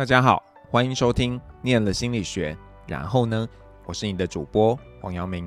[0.00, 2.54] 大家好，欢迎收听《念了心理学》，
[2.88, 3.46] 然后呢，
[3.84, 5.46] 我是你的主播黄阳明。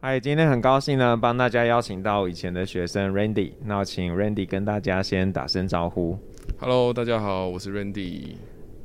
[0.00, 6.18] 嗨，今天很高兴呢，帮大家邀请到以前的学生 Randy，那请 Randy 跟大家先打声招呼。
[6.58, 8.34] Hello，大家好，我是 Randy。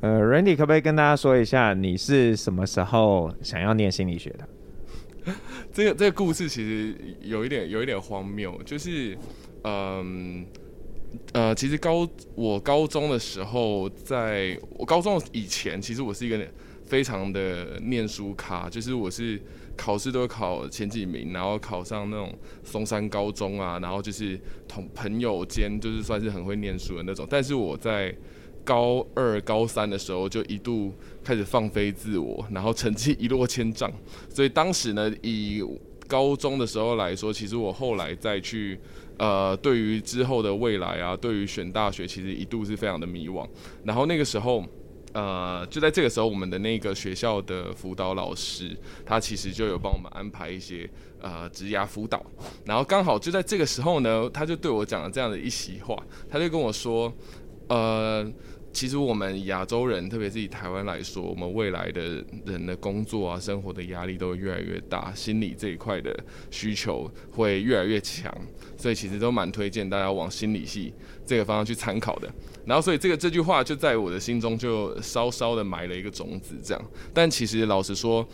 [0.02, 5.34] 呃，Randy 可不可以跟大家说一下，你是什么时候想要念心理学的？
[5.74, 9.18] 这个这个故事其实有一点有一点荒谬，就是
[9.64, 10.46] 嗯。
[10.46, 10.59] 呃，
[11.32, 16.38] 呃其实高我高中的时候，在我高中以前，其实我是一个
[16.84, 19.40] 非常的念书咖，就是我是
[19.76, 22.32] 考试都考前几名，然后考上那种
[22.62, 27.26] 松山高中啊，然后就是同朋友间就是算是很会念书的那种。
[27.28, 28.14] 但是我在
[28.64, 30.92] 高二、高三的时候，就一度
[31.24, 33.90] 开始放飞自我，然后成绩一落千丈。
[34.28, 35.60] 所以当时呢，以
[36.06, 38.78] 高中的时候来说，其实我后来再去。
[39.20, 43.46] 呃，对于之后的未来啊，对于选大学，其实一度是非常的迷惘。
[43.84, 44.64] 然后那个时候，
[45.12, 50.88] 呃，就在这个时候，我们的那个学校的辅导老师，他其实就有帮我们安排一些
[51.20, 52.24] 呃职涯辅导。
[52.64, 55.94] 然后刚好就在这个时候呢，他就对我讲了这样的一席话，
[56.30, 57.12] 他就跟我说，
[57.68, 58.26] 呃。
[58.72, 66.16] 其实我们亚洲人，特别是以台湾来说，我们未来的人的工作啊、生活的压力都会越来越大，心理这一块的
[66.52, 68.32] 需求会越来越强，
[68.80, 70.92] 所以其实都蛮推荐大家往心理系
[71.26, 72.28] 这个方向去参考的。
[72.64, 76.82] 然后，所以这个这句话就在我的心中就稍稍的埋了一个种子，这样。
[77.12, 78.26] 但其实老实说，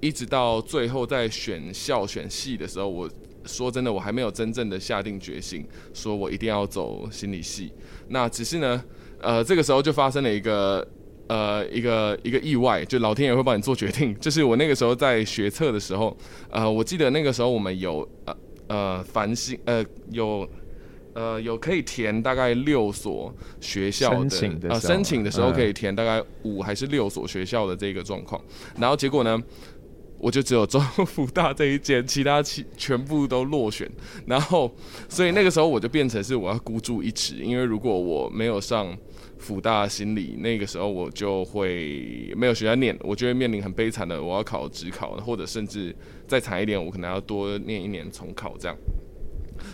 [0.00, 3.10] 一直到最后在选校选系的时候，我
[3.44, 7.72] 说真的，我还没有真正的下定决心，说我一定要走心理系。
[8.08, 8.82] 那只是呢。
[9.22, 10.82] 呃，这个时候就发生了一个
[11.28, 14.16] 呃一个一个意外，就老天爷会帮你做决定。
[14.18, 16.16] 就是我那个时候在学测的时候，
[16.48, 18.34] 呃，我记得那个时候我们有呃
[18.70, 20.48] 呃繁星呃有
[21.14, 28.40] 呃有可以填大概六所学校的申请的呃申请的时候可以填大概五还是六所学校的这个状况，
[28.78, 29.36] 然后结果呢，
[30.18, 33.90] 我就只有中 福大这一间，其他其全部都落选，
[34.24, 34.72] 然后
[35.08, 38.96] 所以那个时候我就变成是我要孤注一掷，因为如果我没有上。
[39.40, 45.96] 辅大心理那个时候，我就会没有学校念，我就会面临很悲惨的，我要考职考，或者甚至
[46.28, 48.76] 再惨一点，我可能要多念一年重考这样。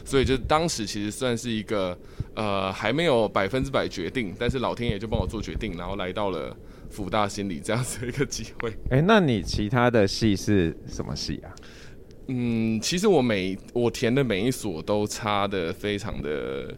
[0.05, 1.99] 所以就当时其实算是一个
[2.35, 6.57] 呃还没有百分之百决定，但是老天爷就帮我做决定，然后来到了
[6.89, 8.71] 辅大心理这样子的一个机会。
[8.91, 11.51] 哎、欸，那你其他的系是什么系啊？
[12.29, 16.73] 嗯，其实我每我填的每一所都差的非常的。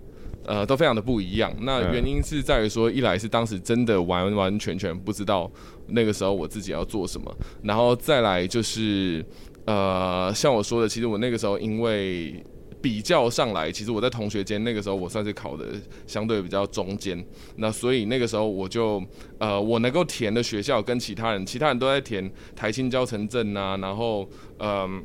[0.49, 1.55] 呃，都非常的不一样。
[1.61, 5.51] 那原因是在于说，一来是当时真的完完全全不知道
[5.89, 7.31] 那个时候我自己要做什么，
[7.63, 9.23] 然后再来就是，
[9.67, 12.43] 呃，像我说的，其实我那个时候因为
[12.81, 15.67] 比较上来，其实我在同学间那个时候我算是考的
[16.07, 17.23] 相对比较中间，
[17.57, 19.03] 那所以那个时候我就，
[19.39, 24.27] 呃，我能够填的学校跟其他人，其他人都在填台青教城镇啊，然后，
[24.61, 25.03] 嗯、呃。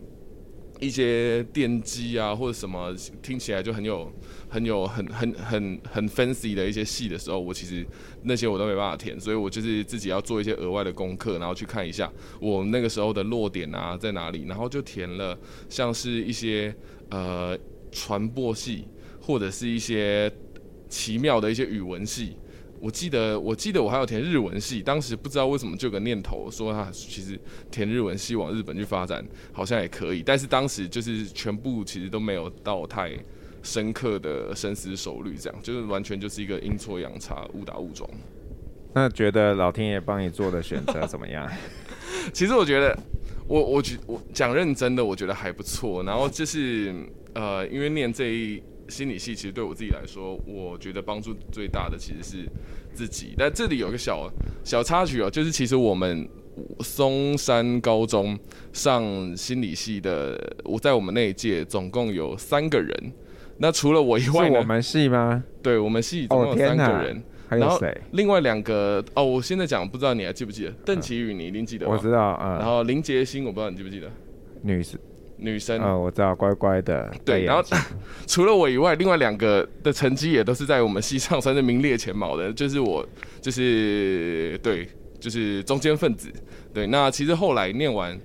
[0.83, 4.11] 一些电机啊，或者什么听起来就很有、
[4.49, 7.85] 很有、很很很很 fancy 的一些系的时候，我其实
[8.23, 15.37] 那些我都没办法填，所以我就是自己要做一些额外的功课，然后去看一下我那个时候的落点啊在哪里，然后就填了
[15.69, 16.75] 像是一些
[17.09, 17.57] 呃
[17.91, 18.85] 传播系，
[19.21, 20.31] 或者是一些
[20.89, 22.35] 奇妙的一些语文系。
[22.83, 27.39] 我记得，我记得我还有填日文系，当时不知道为什么就有个念头说他其实
[27.71, 33.13] 填日文系往日本去发展好像也可以，但是当时就是全部其实都没有到太
[33.61, 38.09] 深刻的深思熟虑，这样就是完全就是一个阴错阳差、误打误撞。
[38.93, 41.49] 那觉得老天爷帮你做的选择怎么样？
[42.33, 42.99] 其实我觉得，
[43.47, 46.03] 我我觉我讲认真的，我觉得还不错。
[46.03, 46.93] 然后就是
[47.33, 48.61] 呃，因为念这一。
[48.93, 52.47] 心理系其实对我自己来说，我觉得帮助最大的其实是
[52.93, 53.33] 自己。
[53.37, 54.31] 但这里有个小
[54.63, 56.29] 小插曲哦，就是其实我们
[56.81, 58.37] 松山高中
[58.71, 59.03] 上
[59.35, 63.11] 心理系的，我在我们那一届总共有三个人。
[63.57, 65.43] 那除了我以外，是我们系吗？
[65.61, 67.23] 对，我们系总共有三个人。
[67.47, 68.01] 还有谁？
[68.13, 70.71] 另外两个哦，我现在讲不知道你还记不记得？
[70.85, 71.87] 邓綺宇，你一定记得。
[71.87, 72.57] 我知道啊。
[72.57, 74.09] 然后林杰星，我不知道你记不记得？
[74.61, 74.97] 女士。
[75.43, 77.13] 女生啊、哦，我知道，乖乖的。
[77.25, 77.61] 对，然后
[78.25, 83.05] 除了我以外，另外两个的成绩也都是在我们系上算是名列前茅的，就是我，
[83.41, 84.87] 就是对，
[85.19, 86.31] 就是中间分子。
[86.73, 88.17] 对，那其实后来念完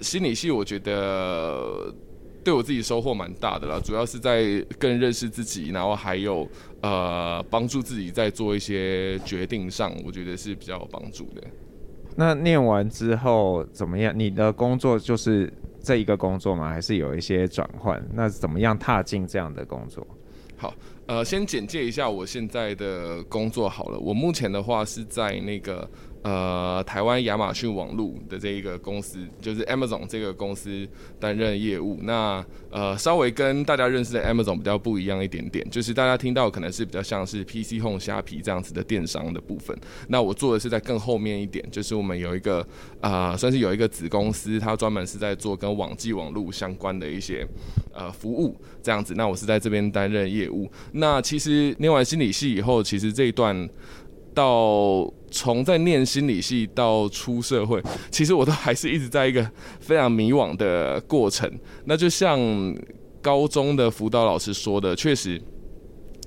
[0.00, 1.92] 心理系，我觉得
[2.44, 6.46] 对我自己收获蛮大的啦，主要是在更认识自己，然后还有
[6.82, 11.42] 呃帮助自己在做一些决定上，我觉得是比较有帮助的。
[12.16, 14.12] 那念完之后怎么样？
[14.14, 15.50] 你的工作就是
[15.82, 16.68] 这一个工作吗？
[16.68, 18.00] 还是有一些转换？
[18.12, 20.06] 那怎么样踏进这样的工作？
[20.56, 20.74] 好，
[21.06, 23.98] 呃，先简介一下我现在的工作好了。
[23.98, 25.88] 我目前的话是在那个。
[26.22, 30.86] 呃，台湾亚马逊网络的这一个公司，就是 Amazon 这个公司
[31.18, 31.98] 担任业务。
[32.02, 39.74] 那呃，稍微跟大家认识的 Amazon 比较不一样一点点，就是大家听到可能是比较像是 PC Home、虾皮这样子的电商的部分。
[40.08, 42.66] 那我做的是在更后面一点，就是我们有一个
[43.00, 47.46] 啊、算是有一个子公司，它专门是在做跟网际网络相关的一些
[47.94, 49.14] 呃服务这样子。
[49.16, 50.70] 那我是在这边担任业务。
[50.92, 53.66] 那其实念完心理系以后，其实这一段。
[54.32, 59.48] 到从在念心理系到出社会，其实我都还是一直在一个
[59.80, 61.50] 非常迷惘的过程。
[61.84, 62.38] 那就像
[63.22, 65.40] 高中的辅导老师说的，确实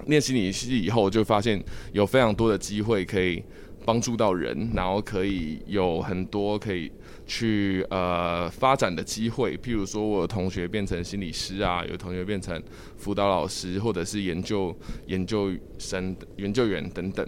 [0.05, 3.43] 念心理系以后，就发现有非常多的机会可以
[3.85, 6.91] 帮助到人，然后可以有很多可以。
[7.25, 12.61] 去呃发展的机会，譬如说我有同学变成心理师啊，有同学变成
[12.97, 14.75] 辅导老师，或者是研究
[15.05, 15.49] 研究
[15.79, 17.25] 生、研究员等等。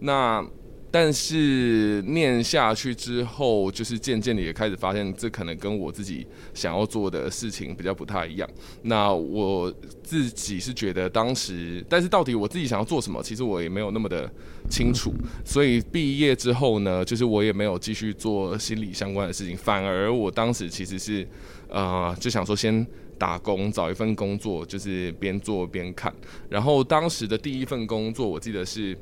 [0.00, 0.46] 那
[0.90, 8.48] 但是念下去之后，就是渐渐的也开始发现，这可能跟我自己想要做的事情比较不太一样。
[8.82, 9.70] 那我
[10.02, 14.30] 自己是觉得当时，但是到底我自己想要做什么，其实我也没有那么的
[14.70, 15.12] 清楚。
[15.44, 21.28] 所以毕业之后呢，就是我也没有继续做心理相关的事情，反而我当时其实是
[21.68, 22.86] 呃就想说先
[23.18, 26.10] 打工，找一份工作，就是边做边看。
[26.48, 28.96] 然后当时的第一份工作，我记得是。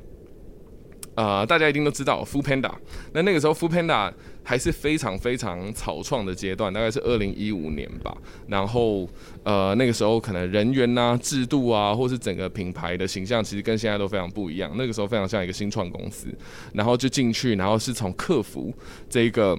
[1.17, 2.71] 呃，大家一定都知道 Foodpanda。
[3.11, 8.15] 那那个时候 Foodpanda 还是非常非常草创的阶段，大概是二零一五年吧。
[8.47, 9.09] 然后
[9.43, 14.71] 呃，那个时候可能人员啊、制度啊，或是整个品牌的形象，其实跟现在都非常不一样。
[14.77, 16.27] 那个时候非常像一个新创公司，
[16.71, 18.71] 然后就进去，然后是从客服
[19.09, 19.57] 这个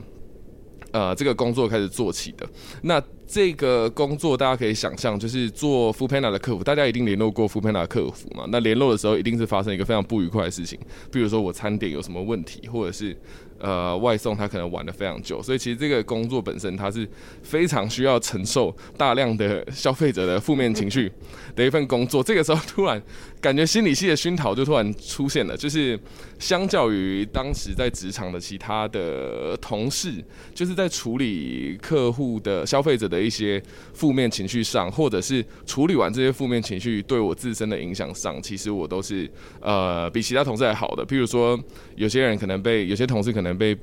[0.92, 2.48] 呃这个工作开始做起的。
[2.82, 8.46] 那这个工作大家可以想象，就是做 Foodpanda 的客服，大家一定联络过 Foodpanda 的客服嘛？
[8.48, 10.78] 那联络的时候，一定是发生一个非常不愉快的事情，
[11.12, 13.14] 比如说我餐点有什么问题，或者是。
[13.60, 17.04] 呃，外送他可能玩的非常久，所以其实这个工作本身它是
[17.42, 21.10] 非常需要承受大量的消费者的负面情绪
[21.56, 22.22] 的一份工作。
[22.22, 23.02] 这个时候突然
[23.40, 25.98] 感觉心理系的熏陶就突然出现了，就是
[26.38, 33.62] 相较于当时在职场的其他的同事，就是在处理客户的消费者的一些
[33.92, 39.30] 负面情绪上，或者是处理完这些负面情绪对我自身的影响上，其实我都是
[39.60, 41.04] 呃比其他同事还好的。
[41.04, 41.58] 譬如说，
[41.96, 43.48] 有些人可能被有些同事可能。
[43.58, 43.76] 被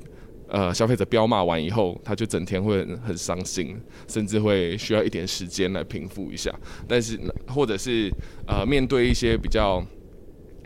[0.47, 3.75] 呃消费者飙骂完以后，他就整天会很伤心，
[4.07, 6.53] 甚至会需要一点时间来平复一下。
[6.87, 8.09] 但是或者是
[8.47, 9.83] 呃面对一些比较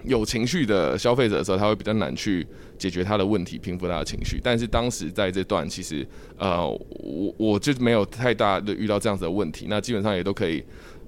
[0.03, 2.45] 有情绪的消费者的时候，他会比较难去
[2.79, 4.39] 解决他的问题，平复他的情绪。
[4.41, 10.63] 但是当时在这段，其实呃我我就没有太大的遇到这样子的问题，那基本上也都可以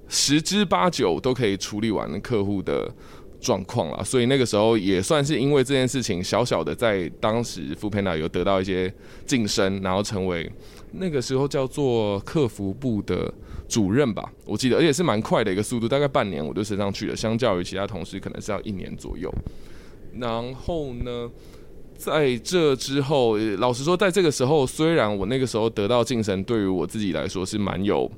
[0.08, 2.88] 十之八九都可以处理完客户的。
[3.42, 8.94] 状况了，所以那个时候也算是因为这件事情，小小的在当时 f o o p a n a 有得到一些
[9.26, 10.48] 晋升，然后成为
[10.92, 13.34] 那个时候叫做客服部的
[13.68, 19.28] 主任吧，我记得，而且是蛮快的一个速度，大概半年我就升上去了，相较于其他同事可能是要一年左右。
[20.16, 21.28] 然后呢，
[22.02, 28.10] 在这之后，老实说，在这个时候，虽然我那个时候得到晋升，对于我自己来说是蛮有。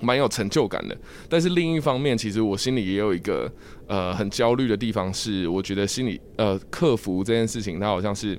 [0.00, 0.94] 蛮有成就感的，
[1.30, 3.50] 但是另一方面，其实我心里也有一个
[3.86, 8.38] 呃很焦虑的地方，是我觉得心里呃克服这件事情，它好像是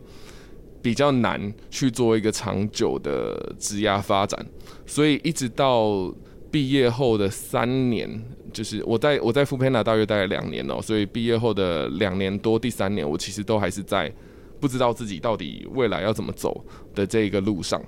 [0.81, 4.45] 比较难去做一个长久的职涯发展，
[4.85, 6.13] 所以一直到
[6.51, 8.07] 毕业后的三年，
[8.53, 14.13] 就是我在我在 Foodpanda 大约待了两年哦，所以毕业后的两年多，第三年我其实都还是在
[14.59, 17.81] 不知道自己到底未来要怎么走的这一个路上，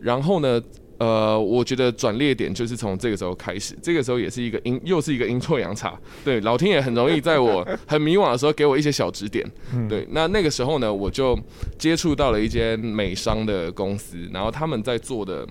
[0.00, 0.62] 然后呢，
[0.98, 5.98] 呃，我觉得转捩点就是从这个时候开始，这个时候也是一个阴，又是一个阴错阳差。
[6.24, 9.44] 对，老天爷很容易在我很迷惘的时候给我一些小指点。
[9.88, 11.38] 对，那那个时候呢，我就
[11.78, 15.46] 接触到了一间美商的公司，然后他们在做的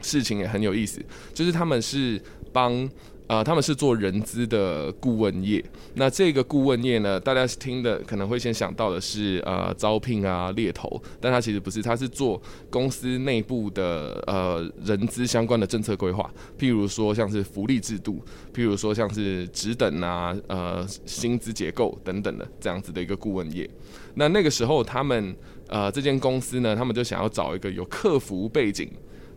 [0.00, 1.00] 事情也很有意思，
[1.32, 2.20] 就是他们是
[2.52, 2.88] 帮。
[3.26, 5.64] 啊、他们是做人资的顾问业。
[5.94, 23.68] 那这个顾问业呢，大家听的可能会先想到的是呃招聘啊猎头，但它其实不是，它是做公司内部的呃人资相关的政策规划，譬如说像是福利制度，譬如说像是职等啊呃薪资结构等等的这样子的一个顾问业。
[24.14, 25.34] 那那个时候他们
[25.68, 28.90] 呃这间公司呢，他们就想要找一个有客服背景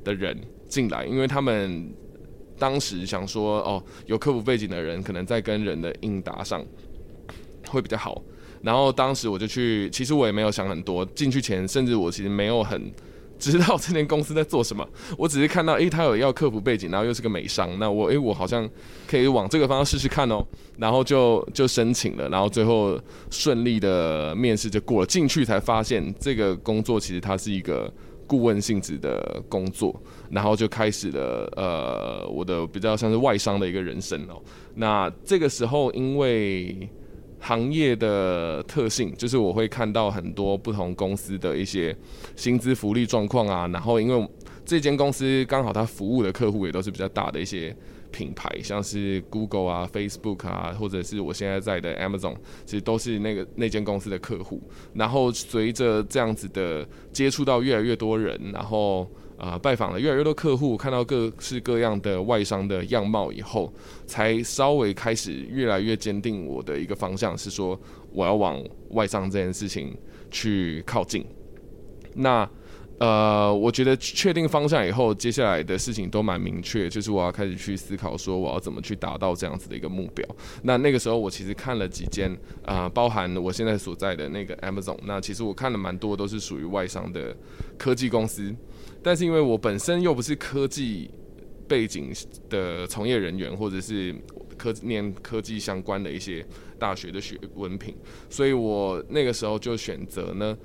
[0.03, 1.89] 的人进来，因为他们。
[2.57, 6.63] 当时想说，哦，有客服背景的人，可能在跟人的应答上
[7.67, 8.21] 会比较好。
[8.61, 12.91] 然后当时我就去，其实我也没有想很多，进去前甚至我其实没有很
[13.37, 14.85] 知道这间公司在做什么，
[15.15, 18.67] 我只是看到，诶、他有要客服背景，然后又是个美商，那我，诶、我好像
[19.07, 20.43] 可以往这个方向试试看哦，
[20.77, 22.99] 然后就就申请了，然后最后
[23.29, 27.93] 顺利的面试就过了，进去才发现这个工作其实它是一个
[28.25, 29.95] 顾问性质的工作，
[30.29, 34.41] 然后就开始了，呃，我的比较像是外商的一个人生哦，
[34.75, 36.89] 那这个时候因为。
[37.39, 41.95] 行业的特性就是我会看到很多不同公司的一些
[42.35, 44.29] 薪资福利状况啊，然后因为
[44.65, 47.73] 这间公司刚好它服务的客户也都是比较大的一些
[48.09, 54.59] 品牌，像是 Google 啊、Facebook 啊，或者是我现在在的 Amazon，其实都是那个那间公司的客户。
[54.95, 59.07] 然后随着这样子的接触到越来越多人，然后。
[59.37, 63.71] 啊、拜访了越来越多客户，看到各式各样的外商的样貌以后，
[64.07, 67.79] 才稍微开始越来越坚定我的一个方向，是说
[68.11, 69.95] 我要往外商这件事情
[70.31, 71.23] 去靠近。
[72.15, 72.49] 那
[72.99, 80.27] 呃，我觉得确定方向以后，接下来的事情都蛮明确，就是我要开始去思考说我要怎么去达到这样子的一个目标。
[80.63, 87.37] 那那个时候我其实看了几间啊、包含我现在所在的那个 Amazon，那其实我看了蛮多都是属于外商的
[87.77, 88.51] 科技公司。
[89.07, 91.09] 但是因为我本身又不是科技
[91.65, 92.11] 背景
[92.49, 94.13] 的从业人员，或者是
[94.57, 96.45] 科念科技相关的一些
[96.77, 97.95] 大学的学文凭，
[98.29, 100.57] 所以我那个时候就选择呢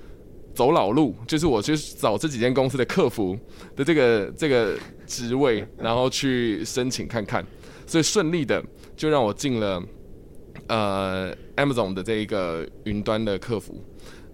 [0.52, 3.38] 走老路，就是我去找这几间公司的客服
[3.76, 7.46] 的这个 这个职位，然后去申请看看，
[7.86, 8.60] 所以顺利的
[8.96, 9.80] 就让我进了
[10.66, 13.80] 呃 Amazon 的这一个云端的客服。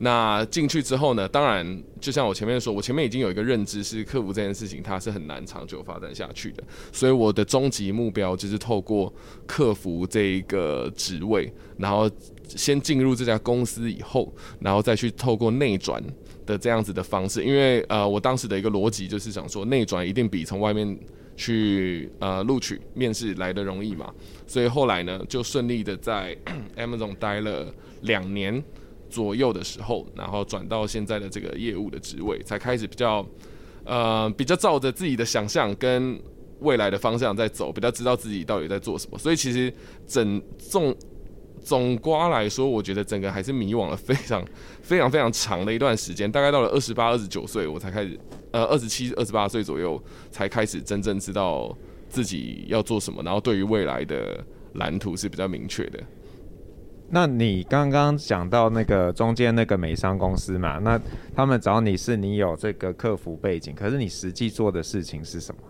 [0.01, 6.63] 那进去之后呢，当然就像我前面说，我前面已经有一个认知，是客服这件事情它是很难长久发展下去的，
[6.93, 9.13] 所以我的终极目标就是透过
[9.45, 12.09] 客服这一个职位，然后
[12.47, 16.01] 先进入这家公司以后，然后再去透过内转
[16.47, 20.97] 的这样子的方式，因为呃，我当时的一个逻辑就是想说，内转一定比从外面
[21.37, 24.15] 去呃录取面试来得容易嘛，
[24.47, 26.37] 所以后来呢，就顺利的在
[26.79, 27.67] Amazon 待了
[28.03, 28.63] 两年。
[29.11, 33.27] 左右的时候，然后转到现在的这个业务的职位，才开始比较，
[33.85, 36.21] 呃，比较照着自己的想象跟
[36.61, 39.19] 未来的方向在走，比较知道自己到底在做什么。
[39.19, 39.73] 所以其实
[40.07, 40.95] 整总
[41.63, 44.45] 总瓜来说，我觉得整个还是迷惘了非常
[44.83, 48.19] 非常非常长的一段时间，大概到了二十八、二十九岁，我才开始，
[48.53, 51.77] 呃，二十七、二十八岁左右才开始真正知道
[52.09, 54.43] 自己要做什么，然后对于未来的
[54.75, 56.03] 蓝图是比较明确的。
[57.11, 61.01] 那你刚刚讲到那个中间那个美商公司嘛，那
[61.35, 65.61] 他们找你是你有这个客服背景，可是你实际做的事情是什么？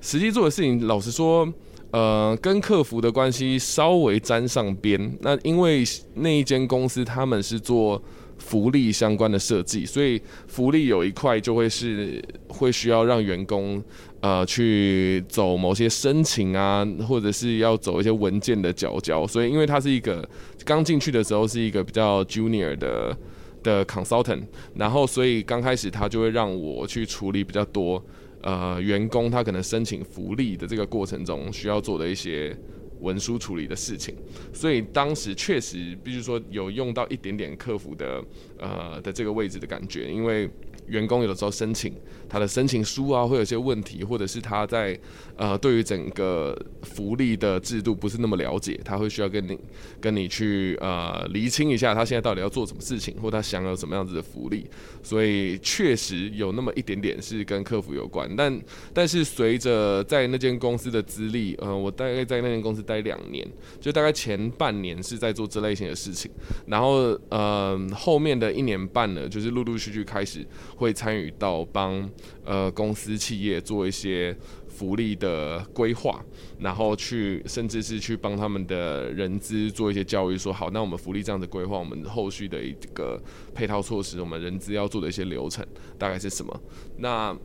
[0.00, 1.50] 实际做的事情，老实说，
[1.90, 5.18] 呃，跟客服的关系稍微沾上边。
[5.22, 5.82] 那因为
[6.14, 8.02] 那一间公司他们是做
[8.36, 13.82] 福利相关的设计，所以福利有一块就会是会需要让员工。
[14.24, 20.26] 呃，去走某些申请啊，或者是要走一些文件的角角，所以因为他是一个
[20.64, 23.14] 刚进去的时候是一个比较 junior 的
[23.62, 24.42] 的 consultant，
[24.76, 28.02] 然后所以刚开始他就会让我去处理比较多
[28.40, 32.56] 呃员工他可能申请福利的这个过程中需要做的一些
[33.00, 34.14] 文书处理的事情，
[34.54, 38.24] 所以当时确实必须说有用到一点点客服的
[38.58, 40.48] 呃的这个位置的感觉，因为。
[40.86, 41.94] 员工有的时候申请
[42.34, 44.98] 他的申请书啊，会有些问题，或者是他在
[45.36, 49.56] 呃对于整个福利的制度不是那么了解，他会需要跟你
[50.00, 54.66] 跟你去呃厘清一下他现在到底要做什么事情，或他享有什么样子的福利。
[55.00, 58.60] 所以确实有那么一点点是跟客服有关，但
[58.92, 63.46] 但是随着在那间公司的资历，呃，我大概在那间公司待两年，
[63.80, 66.28] 就大概前半年是在做这类型的事情，
[66.66, 70.44] 然后呃后面的一年半呢，就是陆陆续续开始。
[70.76, 72.10] 会参与到帮
[72.44, 74.36] 呃公司企业做一些
[74.68, 76.24] 福利的规划，
[76.58, 83.22] 然后去甚至是去帮他们的人资做一些教育，说好，那我们福利这样的规划，我们后续的一个
[83.54, 85.64] 配套措施，我们人资要做的一些流程
[85.98, 86.60] 大概是什么？
[86.98, 87.36] 那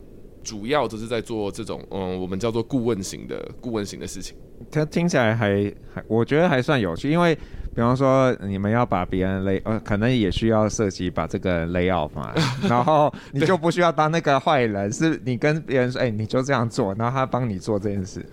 [0.42, 4.36] 主要就是在做这种嗯，我们叫做顾问型的顾问型的事情。
[4.70, 7.36] 它听起来还还，我觉得还算有趣，因为。
[7.72, 12.34] 比方说，你们要把别人 lay，呃，可能也需要涉及把这个人 lay off 嘛，
[12.68, 18.26] 然后你就不需要当那个坏人，是你跟别人说，哎、欸，你就这样做，然后他帮你做这件事。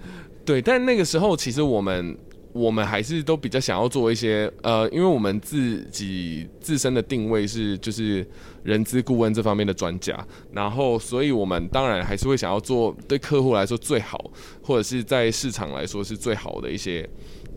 [0.44, 2.18] 对，但那个时候其实我们
[2.52, 8.26] 我们还是都比较想要做一些，呃，因为我们自己自身的定位是就是
[8.64, 10.18] 人资顾问这方面的专家，
[10.52, 14.32] 然后所以我们当然还是会想要做对客户来说最好，
[14.64, 17.08] 或者是在市场来说是最好的一些。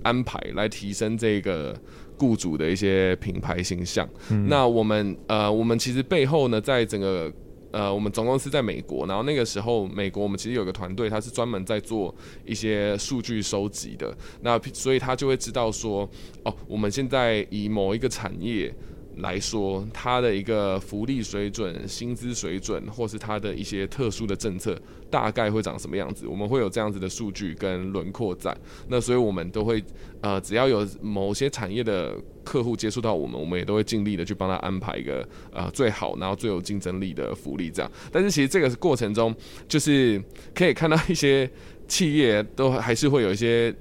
[0.02, 1.75] 安排来提升这个
[2.19, 4.09] 雇主的一些品牌形象。
[4.30, 7.33] 嗯、那我们呃，我们其实背后呢，在整个
[7.71, 12.14] 呃，我们总公司在美国，然后那个时候美国我们其实有个团队，他是专门在做
[12.45, 16.09] 一些数据收集的，那所以他就会知道说，
[16.45, 18.75] 哦，我们现在以某一个产业。
[19.20, 24.78] 来说，它的一个福利水准、薪资水准，或是它的一些特殊的政策，
[25.10, 26.26] 大概会长什么样子？
[26.26, 28.56] 我们会有这样子的数据跟轮廓在。
[28.88, 29.82] 那所以我们都会，
[30.20, 37.90] 呃，只要有某些产业的客户接触到我们，我们也都会尽力的去帮他安排一个呃最好，然后最有竞争力的福利这样。
[38.10, 39.34] 但是其实这个过程中，
[39.68, 40.22] 就是
[40.54, 41.50] 可以看到一些
[41.86, 43.74] 企业都还是会有一些。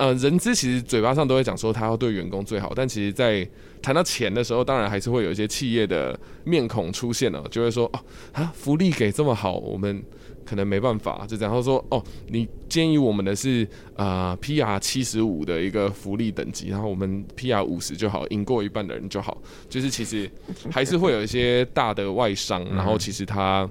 [0.00, 3.46] 呃，人资其实嘴巴上都会讲说他要对员工最好，但其实，在
[3.82, 8.00] 谈到钱的时候，当然还是会有一些企业的面孔出现了，就会说哦，
[8.32, 10.02] 啊，福利给这么好，我们
[10.46, 11.52] 可能没办法，就这样。
[11.52, 19.36] 然后说哦，你建议我们的是呃 PR 七十五的一个福利等级，然后我们 PR 五十就好，赢过一半的人就好。
[19.68, 20.30] 就是其实
[20.70, 23.68] 还是会有一些大的外商，然后其实他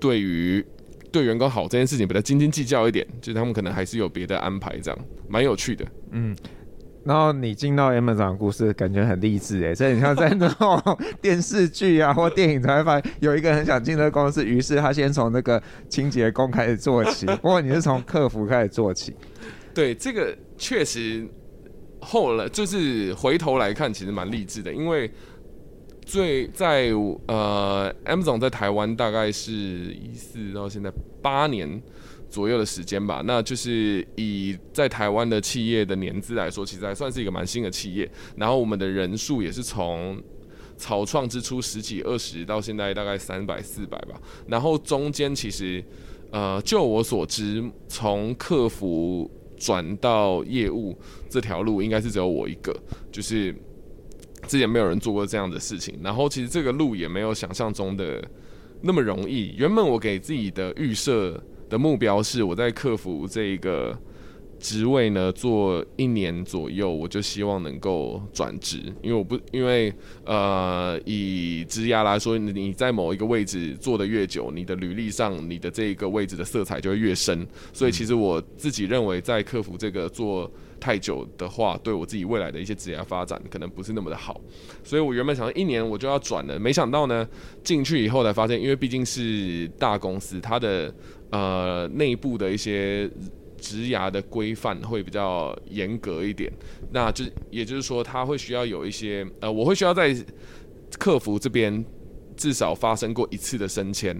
[0.00, 0.66] 对于。
[1.12, 4.98] 对员工好这件事情比较斤斤计较一点，就是他们可能还是有别的安排，这样
[5.28, 5.84] 蛮有趣的。
[6.12, 6.36] 嗯，
[7.04, 19.14] 然后你进到 Amazon 的故事，感觉很励志哎，所以你像在那种电视剧啊或电影才会发现，有一个很想进这个公司，于是他先从那个清洁工开始做起，不过你是从客服开始做起。
[19.74, 21.26] 对，这个确实
[22.00, 25.10] 后来就是回头来看，其实蛮励志的，因为。
[26.10, 26.90] 最在
[27.28, 30.90] 呃，Amazon 在台湾大概是一四到现在
[31.22, 31.80] 八年
[32.28, 33.22] 左右的时间吧。
[33.24, 38.10] 那就是以在台湾的企业的年资来说，其实还算是一个蛮新的企业。
[38.34, 40.20] 然后我们的人数也是从
[40.76, 44.20] 草创之初十几二十到现在大概三百四百吧。
[44.48, 45.80] 然后中间其实
[46.32, 50.98] 呃，就我所知，从客服转到业务
[51.28, 52.76] 这条路，应该是只有我一个，
[53.12, 53.54] 就是。
[54.46, 58.22] 之前没有人做过这样的事情，然后其实这个路也没有想象中的
[58.82, 59.54] 那么容易。
[59.56, 63.96] 原本我给自己的预设的目标是，我在客服这一个
[64.58, 69.92] 职位呢做一年左右，我就希望能够转职，因为我不因为
[70.24, 77.46] 呃以职涯来说，你在某一个位置做得越久，你的履历上你的这个位置的色彩就会越深。
[77.72, 80.50] 所以其实我自己认为，在客服这个做。
[80.80, 84.40] 太久的话，对我自己未来的一些职业发展可能不是那么的好，
[84.82, 87.28] 所以我原本想一年我就要转了，没想到呢，
[87.62, 90.92] 进去以后才发现，因为毕竟是大公司，它的
[91.30, 93.08] 呃内部的一些
[93.58, 96.50] 职涯的规范会比较严格一点，
[96.90, 100.16] 那就也就是说，他会需要有一些呃，我会需要在
[100.98, 101.84] 客服这边
[102.36, 104.18] 至少发生过一次的升迁。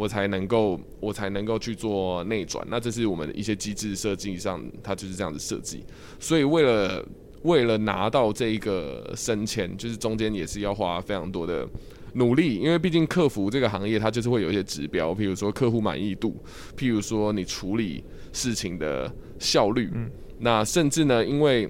[0.00, 2.66] 我才能够，我才能够去做内转。
[2.70, 5.84] 那这是我们的一些机制设计上，它就是这样子设计。
[6.18, 7.06] 所以为了
[7.42, 11.68] 为了拿到这一个升迁，就是中间也是要花非常多的
[12.14, 16.34] 努力，因为毕竟客服这个行业，它就是会有一些指标，譬如说客户满意度，
[16.78, 19.90] 譬如说你处理事情的效率。
[19.94, 20.10] 嗯。
[20.38, 21.68] 那甚至呢，因为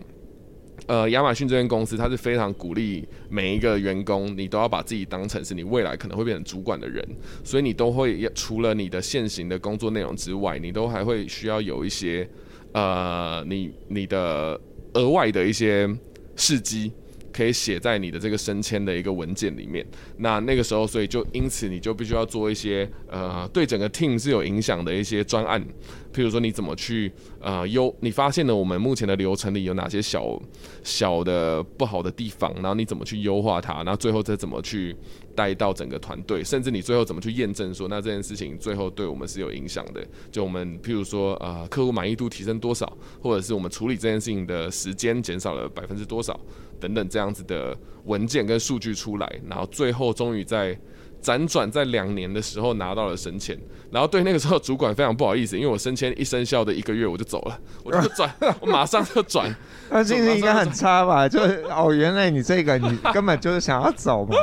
[0.87, 7.07] 呃，亚马逊这间公司，它是非常鼓励每一个员工，你都要把自己当成是你未来可能会变成主管的人，
[7.45, 12.29] 所以你都会除了你的现行的工作内容之外，你都还会需要有一些
[12.73, 14.61] 呃，你你的
[14.95, 15.88] 额外的一些
[16.37, 16.93] 事迹。
[17.33, 19.87] 可以写在你的这个升迁的一个文件里面。
[20.16, 25.64] 那那个时候，所以就因此你就必须要做一些呃，对整个 team 是有影响的一些专案。
[26.12, 27.94] 譬如说，你怎么去呃优？
[28.01, 30.40] 你发现了我们目前的流程里有哪些小
[30.83, 33.83] 小的不好的地方，然后你怎么去优化它？
[33.83, 34.94] 然后最后再怎么去
[35.35, 40.05] 带到整个团队，甚至你最后怎么去验证说，那这件事情最后对我们是有影响的？
[40.31, 46.38] 就我们譬如说呃，客户满意度提升多少，或者是我们处理这件事情的时间减少了百分之多少？
[46.81, 50.77] 等等这样子的文件跟数据出来，然后最后终于在
[51.23, 53.59] 辗转在两年的时候拿到了升迁，
[53.91, 59.55] 然后对那个时候主管非常不好意思，因为我升迁一生效的一个月我就走了， 我就转，我马上就转，
[59.91, 61.29] 那心情应该很差吧？
[61.29, 64.35] 就哦，原来你这个你根本就是想要走嘛。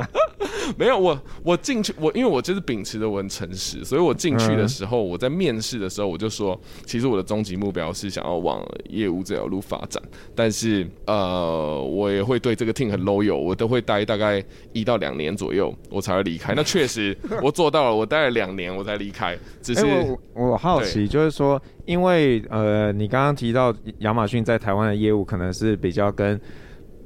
[0.77, 10.01] 没有我，我进去我因为我就是秉持着我很诚实，所以我进去的时候，我在面试的时候我就说，其实我的终极目标是想要往业务这条路发展，
[10.35, 16.53] 但是呃，我也会对这个 team 很 loyal，我都会待大概一到两年左右，我才会离开。
[16.55, 19.37] 那确实 我做到了，我待了两年我才离开。
[19.61, 26.39] 只是、欸、我，我好奇，就是说，因为呃，你刚刚提到亚马逊在台湾的业务可能是比较跟。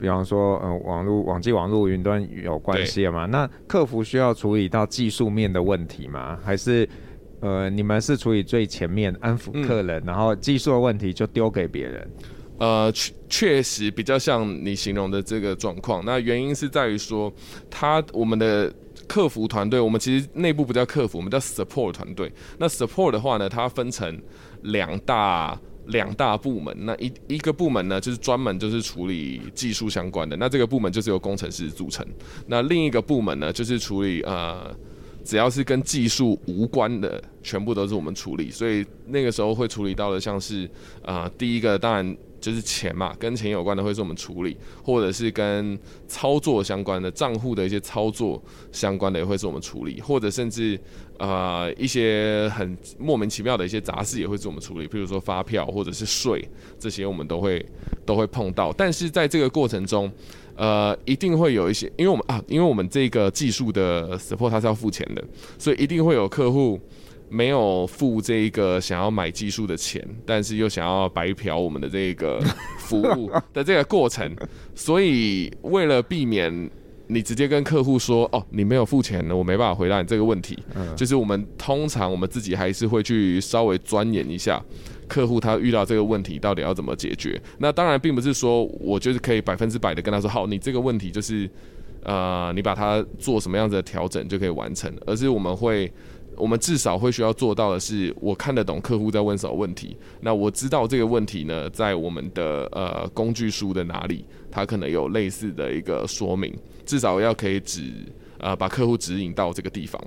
[0.02, 3.28] 比方说，呃，网络、网际网络、云端有关系吗？
[3.28, 6.40] 那客服需要处理到技术面的问题吗？
[6.44, 6.90] 还是，
[7.40, 12.12] 呃，你们是处理最前面安抚客人，嗯、然后技术的问题就丢给别人？
[12.58, 16.04] 呃，确确实比较像你形容的这个状况。
[16.04, 17.32] 那原因是在于说，
[17.70, 18.74] 他我们的。
[19.08, 22.32] 客服团队，我们其实内部不叫客服，我们叫 support 团队。
[22.58, 24.18] 那 support 的话呢，它分成
[24.62, 26.76] 两大两大部门。
[26.80, 32.06] 那一一个部门呢，就是专门就是处理技术相关的，那这个部门就是由工程师组成。
[32.48, 34.76] 那另一个部门呢，就是处理呃，
[35.24, 38.50] 只要是跟技术无关的，全部都是我们处理。
[38.50, 40.70] 所以那个时候会处理到的，像是
[41.04, 42.18] 呃，第一个当然。
[42.42, 50.78] 就是钱嘛，跟钱有关的会是我们处理，或者是跟操作相关的账户的一些操作相关的也会是我们处理，或者甚至
[51.20, 56.44] 呃一些很莫名其妙的一些杂事也会是我们处理，譬如说发票或者是税
[56.80, 57.64] 这些我们都会
[58.06, 58.74] 都会碰到。
[58.74, 60.12] 但是在这个过程中，
[60.56, 65.24] 呃，一定会有一些，因为我们啊，因为我们这个技术的 support 它是要付钱的，
[65.60, 66.80] 所以一定会有客户。
[67.34, 72.42] 没有付这一个想要买技术的钱，但是又想要白嫖我们的这个
[72.80, 74.30] 服务 的这个过程，
[74.76, 76.70] 所以为了避免
[77.08, 80.60] 你直接跟客户说哦，你没有付钱呢，我没办法回答你这个问题，
[80.94, 84.62] 就是我们通常我们自己还是会去稍微钻研一下
[85.08, 87.42] 客户他遇到这个问题到底要怎么解决。
[87.60, 91.50] 那当然并不是说我就是可以百分之百的跟他说好，你这个问题就是
[92.04, 95.90] 呃，你把它做什么样子的调整就可以完成，而是我们会。
[96.42, 99.96] 我们至少会需要做到的是，我看得懂客户在问什么问题。
[100.22, 106.52] 那我知道这个问题呢，在我们的呃工具书的哪里，它可能有类似的一个说明。
[106.84, 107.94] 至少要可以指
[108.40, 110.02] 呃把客户指引到这个地方。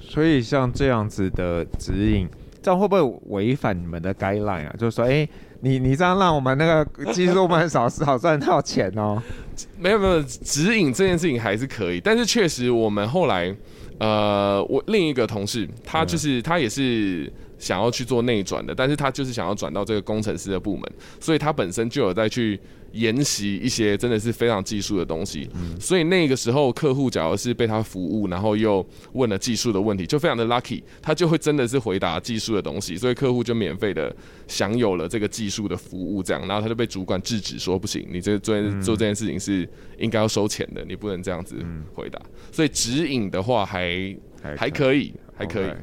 [0.00, 2.26] 所以像这样子的指引，
[2.62, 4.74] 这样会不会违反你们的 guideline 啊？
[4.78, 5.28] 就是说，哎、欸，
[5.60, 9.22] 你你这样让我们那个技术班少少赚到钱哦？
[9.76, 13.54] 没有没有，指引这件事情还是可以，但是确实我们后来。
[13.98, 22.58] 呃，我另一个同事，他就是他也是想要去做内转的，但是他就是想要转到这个工程师的部门，所以他本身就有在去。
[22.92, 34.10] 研习一些真的是非常技术的东西，嗯，所以那个时候客户假如是被他服务，然后又问了技术的问题，就非常的 lucky，他就会真的是回答技术的东西，所以客户就免费的
[34.46, 39.68] 享有了这个技术的服务，这样，然后他就被主管制止说不行，你这做做这件事情是
[39.98, 41.56] 应该要收钱的，你不能这样子
[41.92, 42.18] 回答，
[42.50, 44.16] 所以指引的话还
[44.56, 45.66] 还可以，还可以。
[45.66, 45.76] Okay.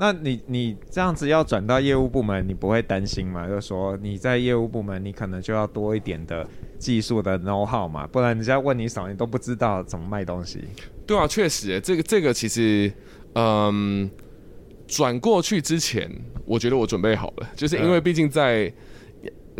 [0.00, 3.46] 那你你这样子要转到业务部门，你不会担心吗？
[3.46, 10.64] 就是说你在业务部门，你可能就要多一点的技术的 know how 嘛，不然人家问你什么，你都不知道怎么卖东西。
[11.06, 12.90] 对啊，确实，这个这个其实，
[13.34, 14.10] 嗯，
[14.86, 16.10] 转过去之前，
[16.46, 18.72] 我觉得我准备好了，就是因为毕竟在。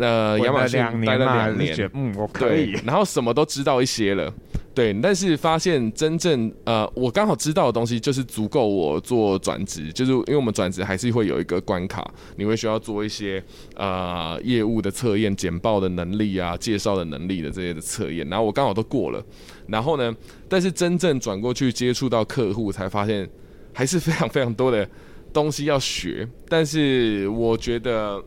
[0.01, 4.33] 呃，亚马逊待了两年，嗯，我可以，然后什么都知道一些了，
[4.73, 13.43] 对，但是发现真正呃，我刚好知道的东西就是足够我做转职，就是因为我们转职还是会有一个关卡，你会需要做一些
[13.75, 19.23] 呃业务的测验、简报的能力啊、介绍的能力的这些的测验，然后我刚好都过了，
[19.67, 20.11] 然后呢，
[20.49, 23.29] 但是真正转过去接触到客户，才发现
[23.71, 24.89] 还是非常非常多的
[25.31, 28.19] 东西要学，但是我觉得。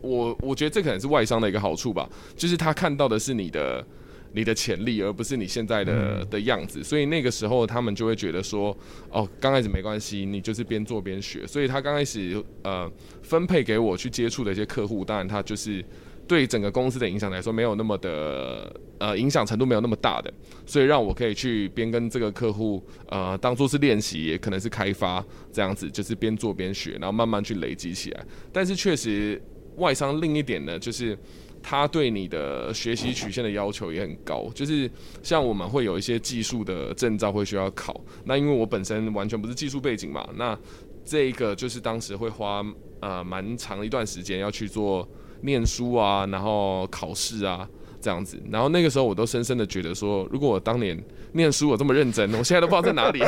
[0.00, 3.84] 我我觉得这可能是外商的一个好处吧，就是他看到的是你的
[4.32, 6.82] 你的潜力，而不是你现在的的样子。
[6.84, 8.76] 所以那个时候他们就会觉得说，
[9.10, 11.46] 哦，刚开始没关系，你就是边做边学。
[11.46, 12.90] 所以他刚开始呃
[13.22, 15.82] 分配给我去接触的一些客户，当然他就是
[16.28, 20.30] 对整个公司的影响来说没有那么的呃影响程度没有那么大的，
[20.66, 28.26] 所以让我可以去边跟这个客户呃当做是练习，也可能是开发这样子，就是边做边学，然后慢慢去累积起来。
[28.52, 29.40] 但是确实。
[29.76, 31.16] 外商另一点呢，就是
[31.62, 34.48] 他对你的学习曲线的要求也很高。
[34.54, 34.90] 就是
[35.22, 40.58] 像我们会有一些技术的证照会需要考，那因为我本身完全不是技术背景嘛，那
[41.04, 42.64] 这个就是当时会花
[43.00, 45.08] 呃蛮长一段时间要去做
[45.42, 47.68] 念书啊，然后考试啊
[48.00, 48.42] 这样子。
[48.50, 50.98] 然后那个时候我都深深的觉得说，如果我当年
[51.32, 53.18] 念书我这么认真，我现在都不知道在哪里。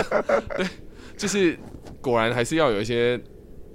[0.56, 0.66] 对，
[1.16, 1.58] 就是
[2.00, 3.20] 果然还是要有一些。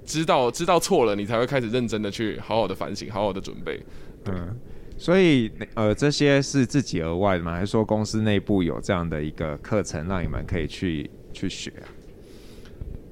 [0.04, 3.80] 知道知道错了，你才会开始认真的去好好的反省，好好的准备。
[4.26, 4.56] 嗯，
[4.96, 7.52] 所以呃，这些是自己额外的吗？
[7.52, 11.88] 还是说公司内部有这样的一个课程，让你们可以去去学啊？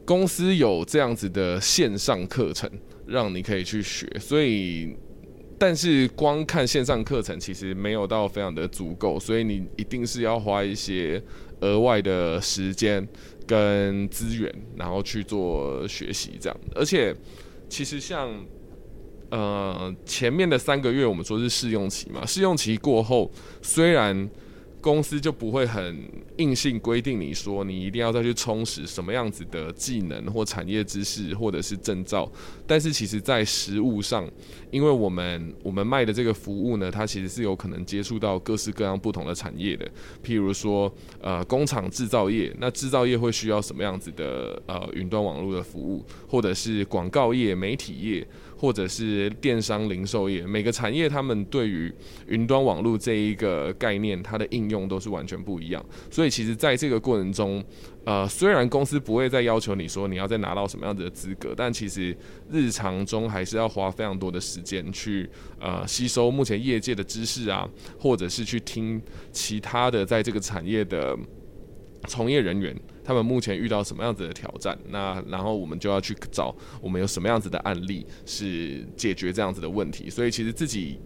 [0.04, 2.70] 公司有这样子的线上课程，
[3.06, 4.06] 让你可以去学。
[4.18, 4.96] 所以，
[5.58, 11.22] 但是光看线上课程其实没有到非常的足够，所以你一定是要花一些
[11.60, 13.06] 额外的时间。
[13.46, 16.56] 跟资源，然后去做学习，这样。
[16.74, 17.14] 而且，
[17.68, 18.30] 其实像，
[19.30, 22.24] 呃，前面的三个月，我们说是试用期嘛。
[22.26, 24.28] 试用期过后，虽然
[24.82, 25.96] 公司就不会很
[26.38, 32.30] 硬性规定你说你一定要再去充实什么样子的技能或产业知识或者是证照，
[32.66, 34.28] 但是其实在实务上，
[34.72, 39.88] 因为我们我们卖的这个服务呢，它其实是有可能接触到各式各样不同的产业的，
[40.22, 48.26] 譬如说呃工厂制造业，那制造业会需要什么样子的呃云端网络的服务，或者是广告业、媒体业。
[48.62, 51.92] 或者是电商零售业，每个产业他们对于
[52.28, 55.84] 云端网络这一个概念，它的应用都是完全不一样。
[56.12, 57.60] 所以其实在这个过程中，
[58.04, 62.16] 呃，虽然公司不会再要求你说你要再拿到什么样子的资格，但其实
[62.52, 71.18] 日常中还是要花非常多的时间去呃吸收目前业界的知识啊，或者是去听其他的在这个产业的
[72.06, 72.72] 从业人员。
[73.04, 74.78] 他们目前遇到什么样子的挑战？
[74.88, 80.08] 那然后我们就要去找我们有什么样子的案例是解决这样子的问题。
[80.08, 80.98] 所以其实自己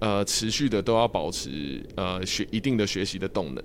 [0.00, 3.64] 呃持续的都要保持呃学一定的学习的动能。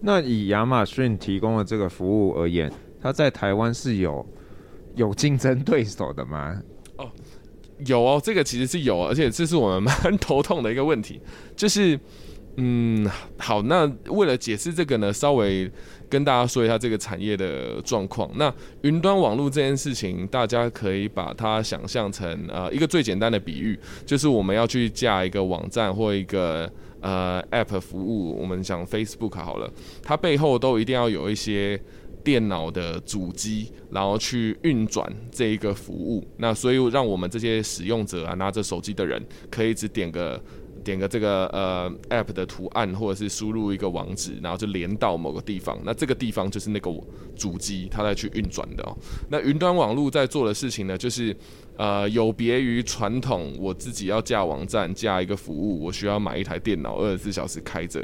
[0.00, 4.24] 那以亚马逊提供的这个服务而言，它在台湾是有
[4.94, 6.62] 有竞争对手的吗？
[6.96, 7.10] 哦，
[7.86, 11.20] 有哦，这个其实是有，而且这是我们蛮头痛的一个问题，
[11.56, 11.98] 就是
[12.60, 15.70] 嗯，好，那为了解释这个呢，稍微。
[16.10, 18.30] 跟大家说一下这个产业的状况。
[18.36, 26.66] 那云端网络这件事情，大家可以把它想象成呃一个最简单的比喻，就是我们要去架一个网站或一个
[27.02, 29.70] 呃 App 服务，我们讲 Facebook 好了，
[30.02, 31.78] 它背后都一定要有一些
[32.24, 36.26] 电脑的主机，然后去运转这一个服务。
[36.38, 40.42] 那所以让我们这些使用者啊，拿着手机的人，可以只点个。
[40.88, 45.78] 点个这个呃 app 的图案，或者是输入一个网址，然后就连到某个地方。
[45.84, 46.90] 那这个地方就是那个
[47.36, 48.96] 主机，它在去运转的哦。
[49.28, 51.36] 那云端网络在做的事情呢，就是
[51.76, 58.02] 呃有别于传统，我自己要架网站、架一个服务，我需要买一台电脑，二十四小时开着，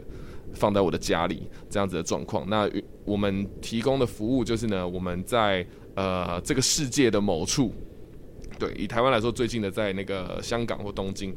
[0.52, 2.46] 放在我的家里这样子的状况。
[2.50, 2.70] 那
[3.06, 7.72] 我们提供的服务就是呢，我们在呃这个世界的某处，
[8.58, 11.34] 对，以台湾来说最近的在那个香港或东京。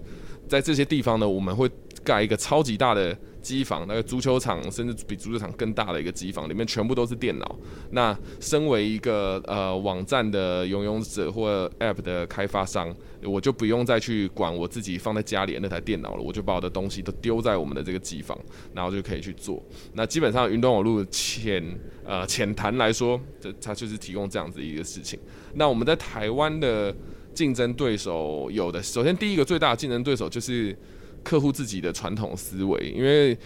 [0.48, 1.70] 在这些地方呢，我们会
[2.04, 7.56] 盖一个超级大的机房，那个足球场甚至比足球场更大的一个机房，里面全部都是电脑。
[7.92, 18.38] 那身为一个呃网站的拥有者或 App 的开发商，我就不用再去管我自己放在家里的那台电脑了，我就把我的东西都丢在我们的这个机房，
[18.74, 19.62] 然后就可以去做。
[19.94, 21.64] 那基本上云端网络浅
[22.06, 25.20] 呃浅谈来说，这它就是提供这样子一个事情。
[25.56, 26.96] 那我们在台湾的。
[27.38, 30.76] 竞争对手有的，首先第一个最大的竞争对手就是
[31.23, 33.38] 客户自己的传统思维，因为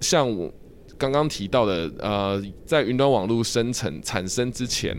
[0.00, 0.48] 像我
[0.96, 4.96] 刚刚提到的，呃，在云端网络生成产生之前，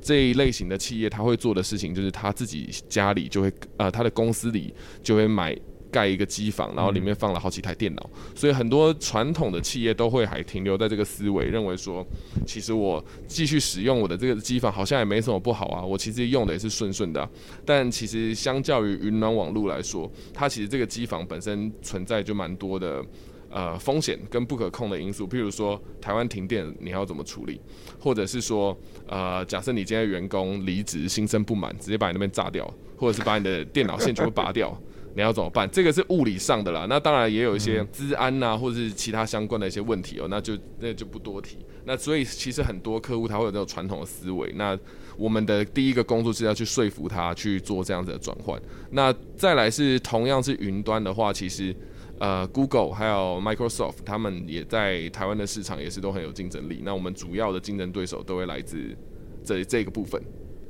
[0.00, 5.54] 这一类型的企业他会做的事情就是他自己家里就会，呃，他的公司里就会买。
[5.92, 12.04] 盖一个机房，然后里面放了好几台电脑，嗯、所以很多传统的企业都会还停留在这个思维，认为说，
[12.46, 17.28] 其实我继续使用我的这个机房好像也没什么不好啊，我其实用的也是顺顺的、啊。
[17.66, 23.04] 但其实相较于云南网络来说，它其实这个机房本身存在就蛮多的
[23.50, 27.60] 呃风险跟不可控的因素，譬如说台湾停电你要怎么处理，
[28.00, 28.74] 或者是说
[29.06, 34.74] 呃假设你今天员工离职心生不满，直接把你那边炸掉，或者是把你的电脑线全部拔掉。
[35.14, 35.68] 你要怎么办？
[35.70, 41.58] 这个是物理上的啦，那当然也有一些治安呐、啊，或者是其他相关的一些问题哦、喔，那就那就不多提。
[41.84, 44.78] 那所以其实很多客户他会有这种传统的思维，那
[45.16, 48.58] 我们的第一个工作是要去说服他去做这样子的转换。
[48.90, 51.74] 那再来是同样是云端的话，其实
[52.18, 56.80] 呃 Google 还有 Microsoft 他们也在台湾的市场也是都很有竞争力。
[56.84, 58.96] 那我们主要的竞争对手都会来自
[59.44, 60.22] 这这个部分。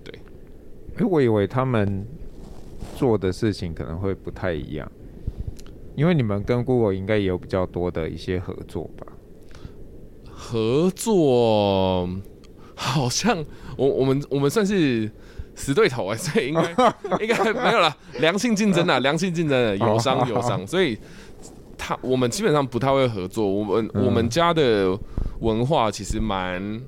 [0.02, 0.18] 对，
[0.96, 2.04] 哎，我以为他们。
[3.02, 4.88] 做的事情可能会不太一样，
[5.96, 9.04] 因为你们跟 Google 应该也有比较多的一些合作吧？
[10.24, 12.08] 合作
[12.76, 13.44] 好像
[13.76, 15.10] 我我们我们算是
[15.56, 16.62] 死对头哎，所以应该
[17.20, 20.96] 应该没有了， 良性竞争啊，良性竞争，友商友商，所以
[21.76, 23.44] 他我们基本上不太会合作。
[23.44, 24.96] 我们我们家的
[25.40, 26.80] 文化其实蛮。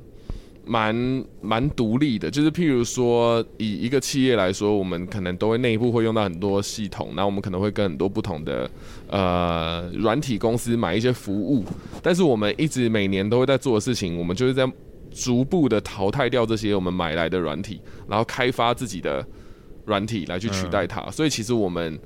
[0.67, 8.71] 蛮蛮独立的，就是譬如说，以一个企业来说，我们可能都会内部会用到很多系统，那我们可能会跟很多不同的
[9.09, 11.65] 呃软体公司买一些服务，
[12.03, 14.67] 但是我们一直每年都会在做的事情，我们就是在
[15.11, 19.23] 逐步的淘汰掉这些我们买来的软体，然后开发自己的
[19.85, 21.11] 软体来去取代它。
[21.11, 21.99] 所以其实我们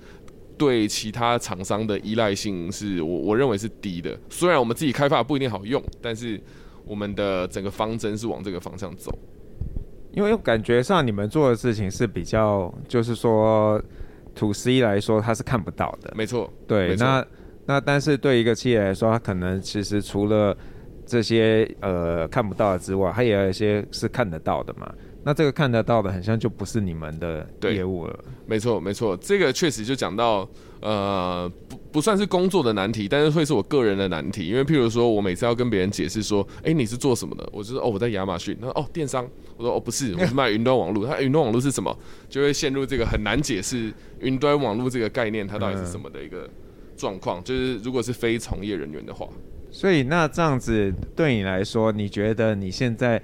[0.57, 6.41] 对其他厂商的依赖性是我我认为是低的，虽然我们自己开发不一定好用，但是。
[6.89, 9.17] 我们的整个方针是往这个方向走，
[10.13, 13.81] 因为感觉上你们做的事情是比较，就是说
[14.35, 16.13] ，to C 来说它是看不到的。
[16.17, 16.97] 没错，对。
[16.97, 17.25] 那
[17.67, 20.57] 那但是对一个企业来说，它可能其实除了
[21.05, 24.91] 这些呃看不到的之外，它也有一些是看得到的嘛。
[25.23, 28.19] 那这个看得到的，很像就不是你们的业务了。
[28.47, 30.49] 没错，没错，这个确实就讲到，
[30.81, 34.47] 呃，不不算是工作的难题，但是会是我个人的难题。
[34.47, 37.49] 因为譬如说，我每次要跟别人解释说，哎，你是做什么的？
[37.53, 38.57] 我就说，哦，我在亚马逊。
[38.61, 39.29] 他说，哦，电商。
[39.57, 41.07] 我说，哦，不是，我是卖云端网络。
[41.07, 41.97] 他云端网络是什么？
[42.29, 46.49] 就会陷入这个很难解释云端网络这个概念，它到底是什么的一个
[46.97, 47.43] 状况。
[47.43, 49.29] 就是如果是非从业人员的话，
[49.71, 53.21] 所以那这样子对你来说，你觉得你现在？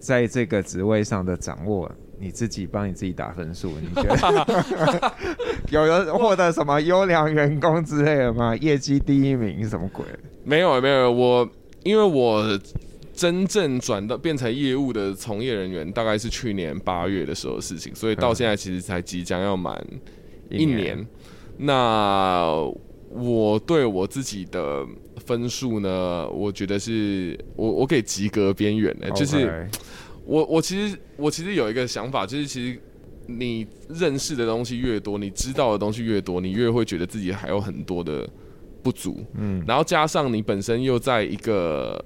[0.00, 1.90] 在这个职位上的掌握，
[2.20, 5.14] 你自己帮你自己打分数，你觉得
[5.70, 8.56] 有人获得什么优良员工之类的吗？
[8.56, 10.04] 业绩第一名什么鬼？
[10.44, 11.48] 没有没有，我
[11.84, 12.58] 因为我
[13.14, 19.82] 真正转到变成业务的从业人员，大概是去年八月的时候的事情，所以到现在其实才即将要满
[20.50, 21.06] 一年。
[21.58, 22.52] 那
[23.10, 24.86] 我对我自己的。
[25.26, 26.26] 分数呢？
[26.30, 29.68] 我觉得是我我给及格边缘的，就是
[30.28, 32.78] 我我其实我其实有一个想法，就是其实
[33.26, 38.28] 你认识的东西越多，你知道的东西越多，你越会觉得自己还有很多的
[38.82, 39.24] 不足。
[39.38, 41.98] 嗯，然后加上你本身又在一个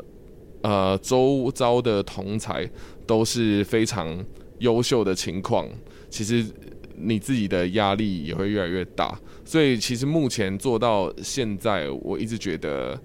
[0.62, 2.64] 呃周遭的同才
[3.04, 4.24] 都是非常
[4.61, 5.68] 优秀的情况，
[6.08, 6.46] 其实
[6.94, 9.20] 你自己的压力也会越来越大。
[9.44, 12.96] 所以其实目前做到现在，我一直觉得。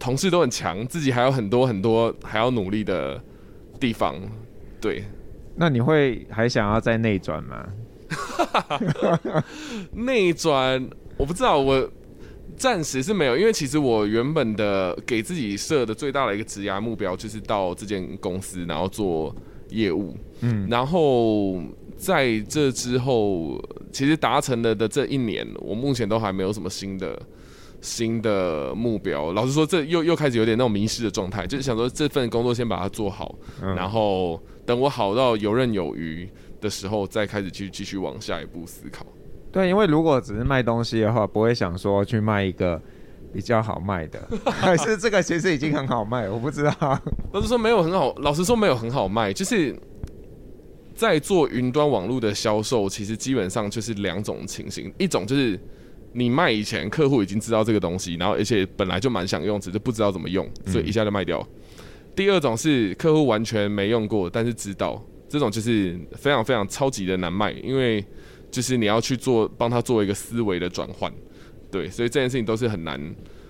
[0.00, 3.20] 同事都很强，自己还有很多很多还要努力的
[3.78, 4.16] 地方。
[4.80, 5.04] 对，
[5.56, 7.66] 那你会还想要再内转吗？
[9.92, 11.90] 内转我不知道，我
[12.56, 19.34] 暂时是没有，因为其实我原本的给自己设的最大的一个职涯目标就是到这间公司，然后做
[19.70, 20.16] 业务。
[20.40, 21.60] 嗯，然后
[21.96, 23.60] 在这之后，
[23.92, 27.20] 其实达成了的这一年，我目前都还没有什么新的。
[27.80, 36.28] 新的目标，老实说，这又又开始有点那种迷失的状态，就是想说这份工作先把它做好，嗯、然后等我好到游刃有余
[36.60, 39.06] 的时候，再开始去继续往下一步思考。
[39.52, 42.80] 对，因为如果只是卖东西的话，不会想说去卖一个
[43.32, 46.28] 比较好卖的， 还是这个其实已经很好卖？
[46.28, 47.00] 我不知道。
[47.32, 49.78] 老实说没有很好，老实说没有很好卖，就是
[50.94, 55.58] 在做云端网络的销售，其实基本上就是两种情形，一种就是。
[56.12, 61.38] 你卖以前，客户已经知道这个东西，然后而且本来就蛮想用，只是不知道怎么用，所以一下就卖掉。
[61.40, 61.84] 嗯。
[62.16, 68.04] 第二种是客户完全没用过，但是知道，这种就是非常非常超级的难卖，因为
[68.50, 71.12] 就是你要去做帮他做一个思维的转换，
[71.70, 73.00] 对，所以这件事情都是很难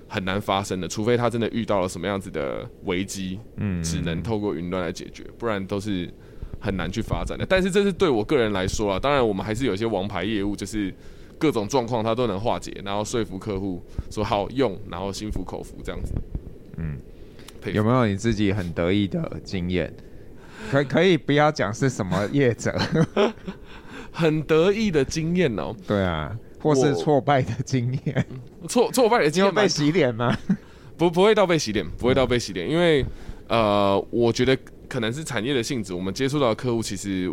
[0.07, 6.13] 很难发生的，除非他真的遇到了什么样子的危机，嗯，只能透过云端来解决，不然都是
[6.61, 7.47] 很难去发展的。
[7.49, 10.93] 但是这是对我个人来说啊，当然我们还是有一些王牌业务，就是。
[11.39, 16.13] 各种状况他都能化解，然后说服客户说好用，然后心服口服这样子。
[16.77, 16.99] 嗯，
[17.73, 19.93] 有没有你自己很得意的经验？
[20.71, 22.77] 可可以不要讲是什么业者，
[24.11, 25.75] 很得意的经验哦。
[25.87, 28.27] 对啊，或是挫败的经验。
[28.69, 30.37] 挫挫败的经验被洗脸吗？
[30.99, 33.07] 不，不会到被洗脸，不会到被洗脸，嗯，因为
[33.47, 37.31] 呃，我觉得可能是产业的性质，我们接触到的客户其实。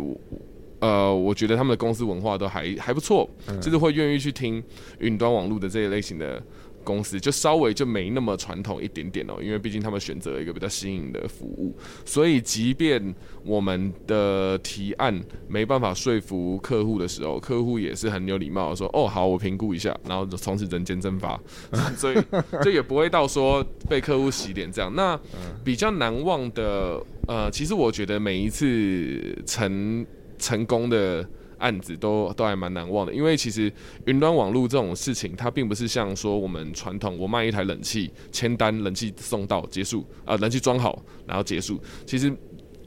[0.86, 4.62] 呃，我觉得他们的公司文化都还还不错，嗯，就是会愿意去听
[5.00, 6.40] 云端网络的这一类型的
[6.84, 13.12] 公司，就稍微就没那么传统一点点哦，因为毕竟他们选择了一个比较新颖的服务，所以即便
[13.44, 21.40] 我们的提案没办法说服客户的时候，客户也是很有礼貌的说：“哦，好，我评估一下。”然后从此人间蒸发，
[21.98, 22.16] 所以
[22.62, 24.94] 这也不会到说被客户洗脸这样。
[24.94, 25.18] 那
[25.64, 30.06] 比较难忘的，呃，其实我觉得每一次成
[30.38, 33.72] 成功的案子都都还蛮难忘的，因为其实
[34.04, 41.80] 云端网络这种事情，它并不是像说我们传统，我卖一台冷气，签单，冷气送到结束，啊、冷气装好然后结束。
[42.04, 42.30] 其实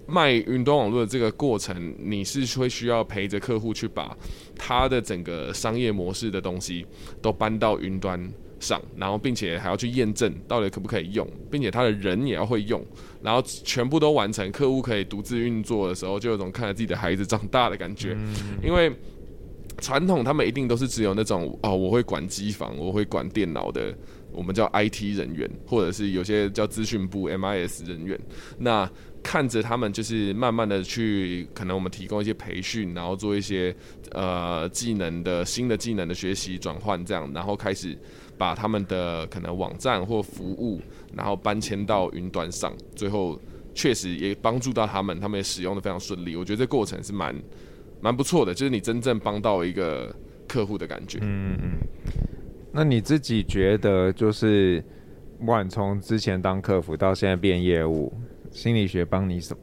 [0.05, 4.15] 卖云端网络的这个过程，你是会需要陪着客户去把
[4.55, 6.85] 他的整个商业模式的东西
[7.21, 12.85] 都搬到云端上，然后并且还要去验证到底可不可以用，并且他的人也要会用，
[13.21, 18.17] 然后全部都完成，客户可以独自运作的时候，就有种看着自己的孩子长大的感觉。
[18.63, 18.91] 因为
[19.79, 23.95] 传统他们一定都是只有那种哦，我会管机房，我会管电脑的，
[24.31, 28.19] 我们叫 IT 人员，或者是有些叫资讯部 MIS 人员。
[28.57, 28.89] 那
[29.23, 33.73] 看着他们就是慢慢的去，可能我们提供一些培训，然后做一些
[34.11, 37.97] 呃技能的新的技能的学习转换，这样，然后开始。
[38.39, 40.79] 把他们的可能网站或服务，
[41.13, 43.37] 然后搬迁到云端上，最后
[43.75, 46.37] 确实也帮助到他们，他们也使用的非常顺利。
[46.37, 47.35] 我觉得这过程是蛮
[47.99, 50.15] 蛮不错的，就是你真正帮到一个
[50.47, 51.19] 客户的感觉。
[51.21, 51.71] 嗯嗯。
[52.71, 54.81] 那你自己觉得，就是
[55.37, 58.13] 不管从之前当客服到现在变业务，
[58.51, 59.59] 心理学帮你什么？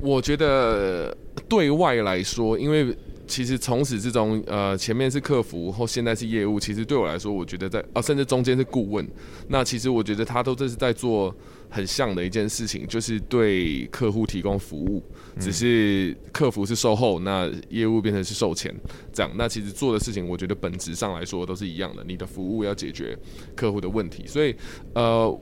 [0.00, 1.14] 我觉得
[1.46, 2.96] 对外来说，因为
[3.30, 6.58] 其实从始至终，呃，前面是客服，后现在是业务。
[6.58, 9.08] 其实对我来说，我觉得在啊，甚至中间是顾问。
[9.46, 11.32] 那其实我觉得他都这是在做
[11.68, 15.00] 很像的一件事情，就是对客户提供服务，
[15.38, 18.74] 只是客服是售后，那业务变成是售前
[19.12, 19.30] 这样。
[19.36, 22.02] 那其实做的事情，我觉得本质上来说都是一样的。
[22.04, 23.16] 你的服务要解决
[23.54, 24.52] 客户的问题，所以
[24.94, 25.40] 呃，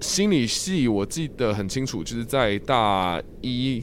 [0.00, 3.80] 心理系我记得很清楚，就是在大一。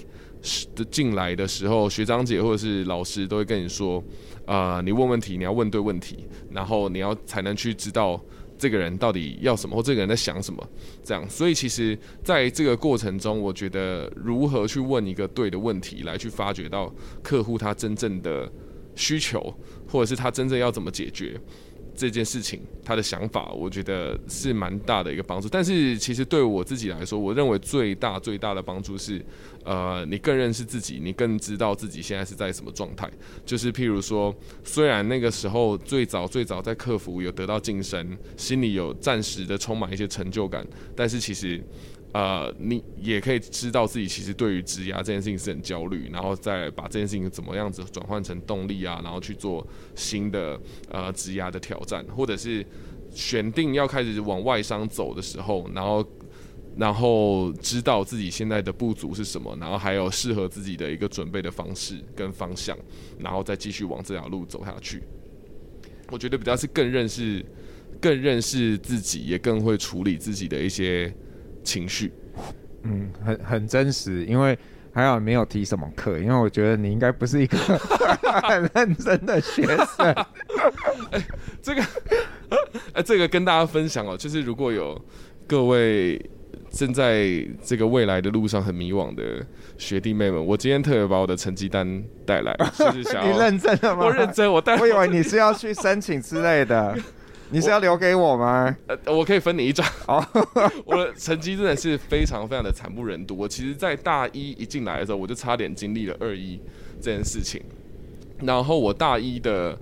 [0.75, 4.03] 的进来的时候，学长姐或者是老师都会跟你说，
[4.45, 8.19] 啊、你问问题，你要问对问题，然后你要才能去知道
[8.57, 10.65] 这个人到底要什么，或这个人在想什么，
[11.03, 11.29] 这样。
[11.29, 18.49] 所以其实在这个过程中，我觉得如何去问一个对的问题，来去发掘到客户他真正的
[18.95, 19.53] 需求，
[19.87, 21.39] 或者是他真正要怎么解决。
[21.95, 25.47] 这件事情，他的想法，我觉得是蛮大的一个帮助。
[25.47, 29.23] 但是，其实对我自己来说，我认为最大最大的帮助是，
[29.63, 33.09] 呃，你更认识自己，你更知道自己现在是在什么状态。
[33.45, 41.63] 就是譬如说，虽然那个时候最早最早在客服有得到晋升，心里有暂时的充满一些成就感，但是其实。
[42.15, 50.57] 呃，你也可以知道自己其实对于职涯这件事情是很焦虑，然后再把这件事情怎么样子转换成动力啊，然后去做新的
[50.89, 52.65] 呃职涯的挑战，或者是
[53.11, 56.07] 选定要开始往外商走的时候，然后
[56.77, 62.77] 然后知道自己现在的不足是什么，然后还有适合自己的一个准备的方式跟方向，
[63.19, 65.03] 然后再继续往这条路走下去。
[66.09, 67.45] 我觉得比较是更认识、
[67.99, 71.13] 更认识自己，也更会处理自己的一些。
[71.65, 72.13] 情绪，
[72.83, 74.57] 嗯，很很真实，因为
[74.93, 77.57] 还好没有提什么课，因为我觉得你应该不是一个
[78.43, 80.13] 很认真的学生。
[81.11, 81.21] 欸、
[81.61, 82.57] 这个，哎、
[82.93, 84.97] 欸，这个跟大家分享哦，就是如果有
[85.45, 86.17] 各位
[86.71, 87.27] 正在
[87.63, 89.45] 这个未来的路上很迷惘的
[89.77, 94.05] 学弟妹们，我今天特别把我的成绩单带来，就是想 你认真的吗？
[94.05, 96.95] 我认真，我带，我以为你是要去申请之类的。
[97.49, 98.75] 你是要留给我吗？
[98.87, 99.85] 我呃，我可以分你一张。
[100.07, 100.25] 哦，
[100.85, 103.37] 我的成绩真的是非常非常的惨不忍睹。
[103.37, 106.59] 我其实，在大一一进来的时候，我就差点经历了二一
[106.99, 107.61] 这件事情。
[108.41, 109.77] 然后我大一的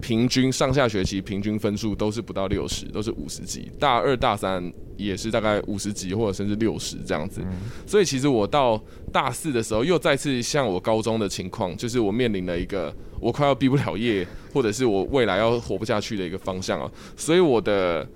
[0.00, 3.70] 平均上下学期平均分数都是不到六十，都是五十几。
[3.78, 7.40] 大二大三也是大概五十几或者甚至六十这样子。
[7.86, 8.82] 所以其实我到
[9.12, 12.94] 大四的时候，又再次像我高中的情况，就是我面临了一个。
[13.20, 18.06] 我快要毕不了业，或者是我未来要活不下去的一个方向啊，所以我的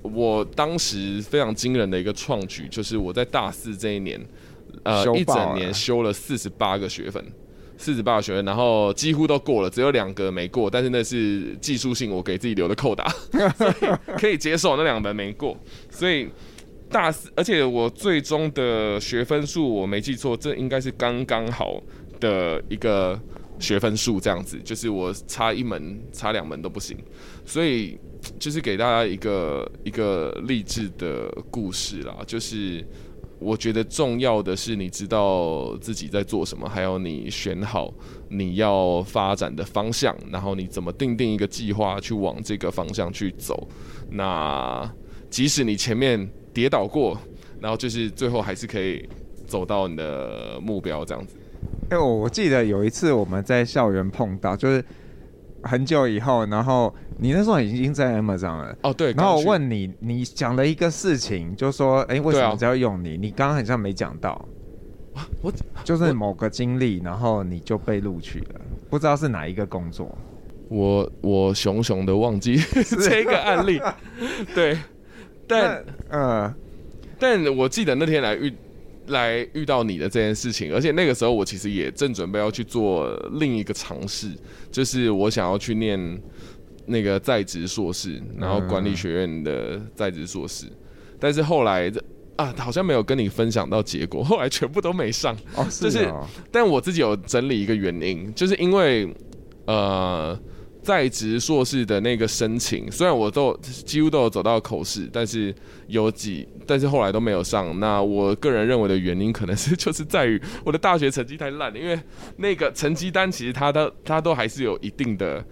[0.00, 4.18] 我当时非常惊人的一个创举，就是我在大四这一年，
[4.84, 7.22] 呃，一整年修了四十八个学分，
[7.76, 13.08] 四十八个学分，然后几乎都过了，只有两个没过，但是那是技术性我给自己留的扣打，
[13.56, 15.56] 所以可以接受那两门没过，
[15.90, 16.28] 所以
[16.88, 21.82] 大四，而且我最终的学分数我没记错，这应该是刚刚好
[22.20, 23.20] 的一个。
[23.60, 26.98] 学分数这样子，就是我差一门、差两门都不行，
[27.46, 27.96] 所以
[28.36, 32.16] 就是给大家一个一个励志的故事啦。
[32.26, 32.84] 就是
[33.44, 37.92] 我觉得重要的是你知道自己在做什么，还有你选好
[38.30, 43.68] 你要发展的方向，然后你怎么定定一个计划去往这个方向去走。
[44.10, 44.90] 那
[45.28, 47.18] 即使你前面跌倒过，
[47.60, 49.06] 然后就是最后还是可以
[49.46, 51.36] 走到你的目标这样子。
[51.90, 54.82] 哎，我我记得有一次我们在校园碰到，就是
[55.64, 58.76] 很久以后，然后你那时候已经在 Amazon 了。
[58.82, 59.12] 哦，对。
[59.12, 63.16] 然后我问你，你讲了一个事情，就说，哎，为什么只要用你？
[63.16, 64.48] 你刚刚好像没讲到。
[65.42, 65.52] 我
[65.84, 68.60] 就是某个经历，然后你就被录取了，
[68.90, 70.16] 不知道是哪一个工作。
[70.68, 73.80] 我我熊熊的忘记 这个案例。
[74.54, 74.76] 对，
[75.46, 76.54] 但呃，
[77.18, 78.52] 但我记得那天来遇。
[79.08, 84.28] 来遇到你的这件事情，而且那个时候我其实也正准备要去做另一个尝试，
[84.70, 86.22] 就是我想要去念
[86.86, 90.66] 那个在职硕士，然后管理学院的在职硕士，
[91.18, 91.92] 但是后来
[92.36, 95.36] 啊，好像没有跟你分享到结果，后来全部都没上。
[95.54, 95.90] 哦，是哦。
[95.90, 96.12] 就是，
[96.50, 99.14] 但我自己有整理一个原因，就是因为
[99.66, 100.38] 呃。
[100.84, 105.52] 在职硕士的那个申请，虽然我都几乎都有走到口试，但是
[105.86, 107.80] 有几，但是后来都没有上。
[107.80, 111.98] 那我个人认为的原因，可能是就是在于我的大学成绩太烂了，因为
[112.36, 115.42] 那个成绩单其实它都它都还是有一定的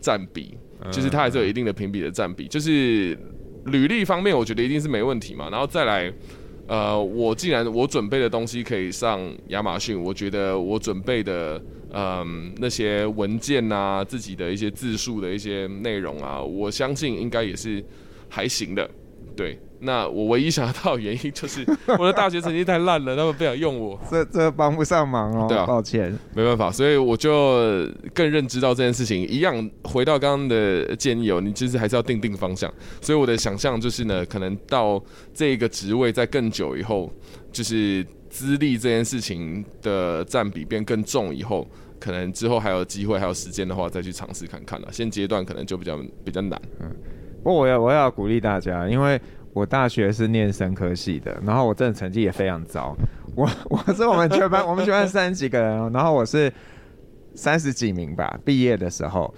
[0.00, 0.56] 占比，
[0.90, 2.48] 就是它还是有一定的评比的占比。
[2.48, 3.14] 就是
[3.66, 5.50] 履历方面，我觉得一定是没问题嘛。
[5.50, 6.10] 然后再来，
[6.66, 11.62] 呃，我既然我准备的东西可以上亚马逊，我觉得我准备的。
[11.92, 17.84] 嗯那些文件啊，自己的一些自述的一些内容啊，我相信应该也是
[18.28, 18.90] 还行的，
[19.36, 19.58] 对。
[19.84, 21.66] 那我唯一想得到的原因就是
[21.98, 25.46] 我的大学成绩太烂了，他们不想用我， 这这帮不上忙哦。
[25.48, 27.84] 对啊，抱歉，没办法，所以我就
[28.14, 29.26] 更认知到这件事情。
[29.26, 32.72] 一样回到刚刚的建议哦，你其实还是要定定方向。
[33.00, 35.02] 所以我的想象就是呢，可能到
[35.34, 37.12] 这个职位在更久以后，
[37.50, 41.68] 就是资历这件事情的占比变更重以后，
[42.02, 44.88] 可能之后还有机会还有时间的话，再去尝试看看了。
[44.90, 46.60] 现阶段可能就比较比较难。
[46.80, 46.90] 嗯，
[47.42, 49.20] 不过我要我要鼓励大家，因为。
[49.54, 52.96] 我大学是念生科系的，然后我真的成绩也非常糟。
[53.34, 56.50] 我我是我们全班，我们全班三十几个人，然后我是
[57.34, 58.40] 三十几名吧。
[58.46, 59.34] 毕业的时候，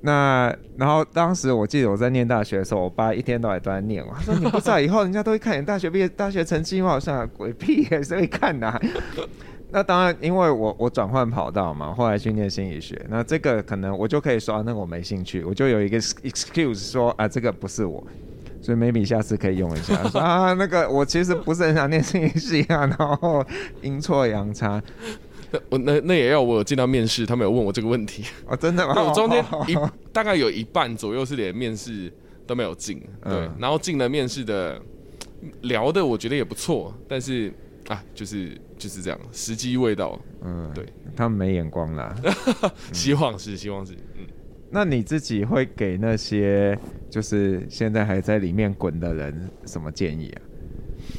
[0.00, 6.94] 那然后当时我记得我在念大学的时候，我爸一天到晚都在念我，他说你不知道以后人家都会看你大学毕业大学成绩吗？
[6.94, 8.80] 我想鬼屁也是会看的啊。
[9.74, 18.02] 那当然，因为我我转换跑道嘛，后来去念心理学，那这个可能我就可以说那个我没兴趣，我就有一个 excuse 说啊这个不是我。
[18.62, 23.44] 所以 maybe 下次可以用一下，说啊，那个我其实不是很想念心理系啊，然后
[23.82, 24.82] 阴错阳差。
[25.68, 28.24] 我 那那也要我进到面试，他们有问我这个问题。
[28.48, 28.94] 哦，真的吗？
[29.02, 29.76] 我中间 一
[30.12, 32.10] 大概有一半左右是连面试
[32.46, 34.80] 都没有进，对，嗯、然后进了面试的
[35.62, 37.52] 聊的我觉得也不错，但是
[37.88, 40.20] 啊，就是就是这样，时机未到。
[40.42, 40.84] 嗯，对，
[41.16, 42.14] 他们没眼光啦。
[42.92, 44.26] 希望是，希望是，嗯。
[44.68, 46.78] 那你自己会给那些
[47.08, 50.42] 就是现在还在里面滚的人什么建议啊？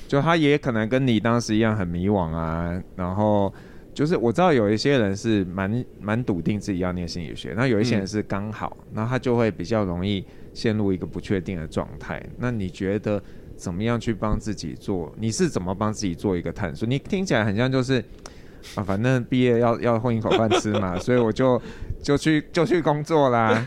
[0.07, 3.51] 就他也可能跟你当时一样很迷惘啊，然后
[3.95, 12.23] 就是我知道有一些人是蛮蛮笃定自己要念心理学，那有一些人是刚好，那他就会比较容易陷入一个不确定的状态。
[12.37, 13.19] 那你觉得
[13.55, 15.13] 怎么样去帮自己做？
[15.17, 16.87] 你是怎么帮自己做一个探索？
[16.87, 18.03] 你听起来很像就是。
[18.73, 21.61] 啊，反正毕业要要混一口饭吃嘛， 所以我就
[22.01, 23.63] 就去就去工作啦。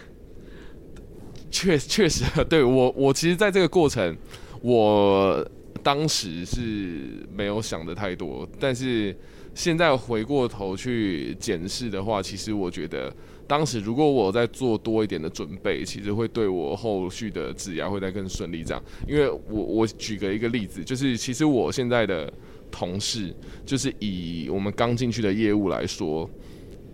[1.52, 4.16] 确确实，对我我其实在这个过程，
[4.60, 5.48] 我
[5.84, 9.16] 当时是没有想的太多，但是
[9.54, 13.14] 现在回过头去检视的话，其实我觉得
[13.48, 18.62] 当时如果我再做多一点的准备，其实会对我后续的职涯会再更顺利。
[18.62, 22.32] 这样，因为我我举个一个例子，就是其实我现在的。
[22.70, 23.34] 同事
[23.64, 26.28] 就是以我们刚进去的业务来说，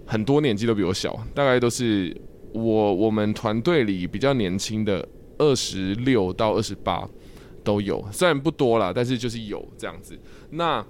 [0.06, 2.16] 很多年纪都比我小，大概都是
[2.52, 5.04] 我我们团队里比较年轻的
[5.36, 7.04] 二十六到二十八
[7.64, 10.16] 都有，虽然不多啦，但是就是有这样子。
[10.50, 10.86] 那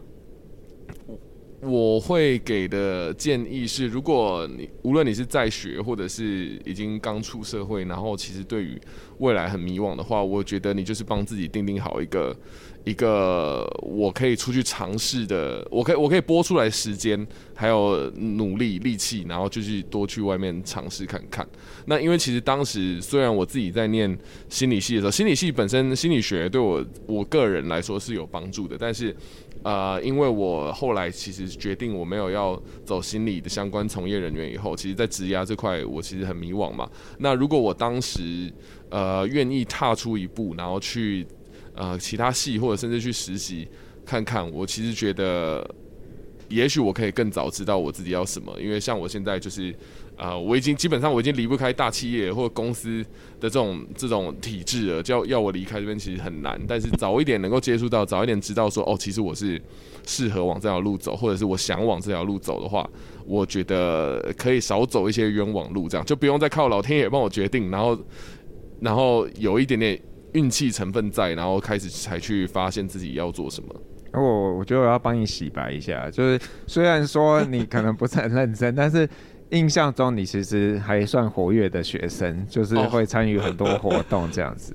[1.65, 8.81] 我会给的建议是，如果你无论你是在学，或者是已经刚出社会，然后其实对于
[9.19, 12.37] 未来很迷惘的话，我觉得你就是帮自己定定好一个。
[12.85, 21.49] 一个我可以出去尝试的，我可以我可以拨出来时间，还有努力力气，然后就去多去外面尝试看看。
[21.87, 24.15] 那因为其实当时虽然我自己在念
[24.51, 29.17] 心理系的时候，心理系本身心理学对我我个人来说是有帮助的，但是
[29.65, 36.89] 呃，因为我后来其实决定我没有要走心理的相关从业人员以后，其实在职涯这块我其实很迷惘嘛。
[37.19, 38.53] 那如果我当时
[38.91, 41.27] 呃愿意踏出一步，然后去。
[41.77, 43.67] 呃，其他系或者甚至去实习
[44.07, 45.69] 看看，我其实觉得，
[46.49, 48.57] 也许我可以更早知道我自己要什么。
[48.61, 49.75] 因为像我现在就是，
[50.17, 53.03] 呃，我已经基本上我已经离不开大企业或公司
[53.41, 56.61] 的这种这种体制了，叫要我离开这边其实很难。
[56.67, 59.61] 但是早一点能够接触到，早一点知道说，哦，其实我是
[60.07, 62.89] 适合往这条路走，或者是我想往这条路走的话，
[63.27, 67.99] 我觉得可以少走一些冤枉路，这样就不用再靠老天爷帮我决定，然后
[68.81, 70.01] 然后有一点点。
[70.35, 73.69] 运气成分在，然后开始才去发现自己要做什么。
[74.15, 79.09] 我我觉得我要帮你洗白一下，就是虽然说你可能不是很认真， 但是
[79.55, 84.75] 印象中你其实还算活跃的学生，就是会参与很多活动这样子。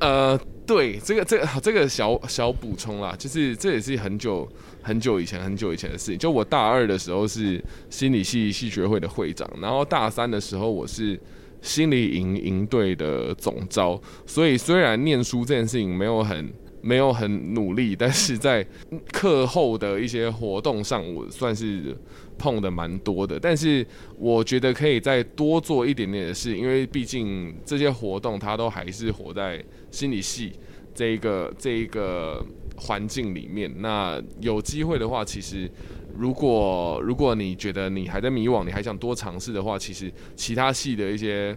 [0.00, 4.48] 哦、呃，对，这个这个这个小小补充啦，就是这也是很久
[4.82, 6.18] 很久以前很久以前的事情。
[6.18, 11.18] 就我大二的时候是心理系系学会的会长，然后大三的时候我是。
[11.62, 16.50] 心理营营队的总招，所以虽然念书这件事情没有很
[16.80, 18.66] 没有很努力，但是在
[19.12, 21.94] 课后的一些活动上，我算是
[22.40, 23.38] 碰的蛮多的。
[23.38, 23.86] 但是
[24.18, 30.52] 我觉得可以再多做一点点的事，因为毕竟这些活动它都还是活在心理系
[30.94, 32.42] 这一个这一个
[32.76, 33.70] 环境里面。
[33.82, 35.70] 那有机会的话，其实。
[36.18, 41.56] 如果如果你觉得你还在迷惘，你还想多尝试的话，其实其他系的一些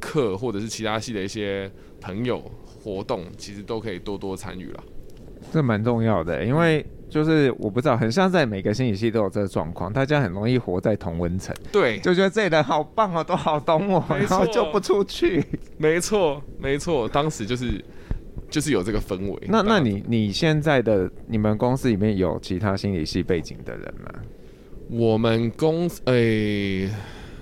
[0.00, 1.70] 课或者是其他系的一些
[2.00, 4.84] 朋友活动，其实都可以多多参与了。
[5.52, 6.84] 这蛮重要的，因为
[7.14, 15.44] 就是我不知道，很像在每个心理系都有这个状况，大家很容易活在同温层，对，就觉得这里人好棒哦，都好懂我，然后就不出去。
[15.78, 17.80] 没错，没错，当时就是
[18.50, 19.42] 就是有这个氛围。
[19.46, 24.10] 那那你你现在的你们公司里面有其他心理系背景的人吗？
[24.90, 26.90] 我们公司诶、欸，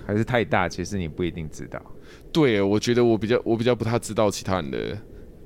[0.05, 1.81] 还是太大，其实你不一定知道。
[2.31, 4.95] 对，我觉得我比较我比较不太知道其他人的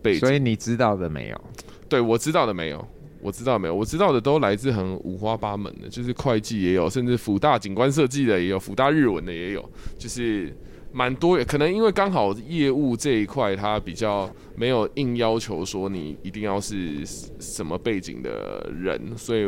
[0.02, 1.42] 背景，所以你知道的没有？
[1.88, 2.86] 对，我知道的没有，
[3.22, 10.56] 我知道没有，我知道的都来自很五花八门的，就是会计也有，甚至辅大景观设计的也有，辅大日文的也有，就是
[10.92, 11.38] 蛮多。
[11.46, 17.06] 可能因为刚好业务这一块，它比较没有硬要求说你一定要是
[17.40, 19.46] 什么背景的人，所以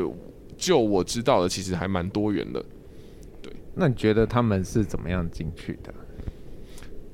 [0.58, 2.64] 就我知道的，其实还蛮多元的。
[3.42, 5.94] 对，那你觉得他们是怎么样进去的？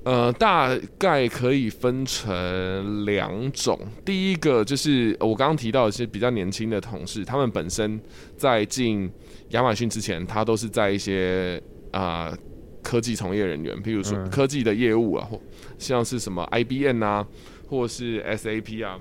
[0.05, 3.77] 呃，大概可以分成两种。
[4.05, 7.99] 第一个就是我刚刚提到的一些比较年轻的同事，他们本身
[8.37, 9.11] 在进
[9.49, 11.59] 亚马逊之前，他都是在一些
[11.91, 12.37] 啊、呃、
[12.83, 15.41] 科技从业人员，譬如说科技的业务啊，或
[15.79, 17.27] 像是什么 IBM 啊，
[17.67, 18.99] 或是 SAP 啊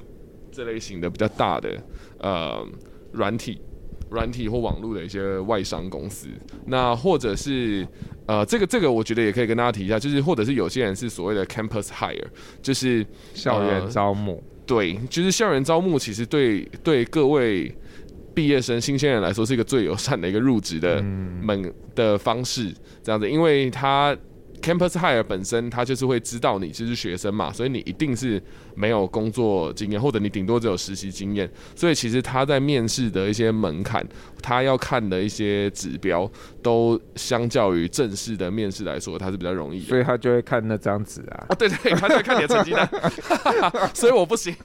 [0.50, 1.82] 这类型的比较大的
[2.18, 2.66] 呃
[3.12, 3.60] 软体。
[4.10, 6.28] 软体或网络的一些外商公司，
[6.66, 7.86] 那或者是
[8.26, 12.24] 呃，这个这个我觉得也可以跟大家提一下，就是或者是有些人是所谓的 campus hire，
[12.62, 17.74] 就是校园招募，呃，对，就是校园招募，其实对对各位
[18.34, 24.16] 毕业生、新鲜人来说是一个最友善的一个入职的门的方式，这样子，因为他。
[24.64, 28.42] Campus Hire 本身，他就是会知道你就是学生嘛，所以你一定是
[28.74, 34.02] 没有工作经验，或者你顶多只有实习经验，所以其实他在面试的一些门槛，
[34.40, 36.30] 他要看的一些指标，
[36.62, 39.86] 都相较于正式的面试来说，他是比较容易的。
[39.86, 41.44] 所以他就会看那张纸啊。
[41.50, 42.88] 啊，对对， 他就会看你的成绩单。
[43.92, 44.56] 所以我不行。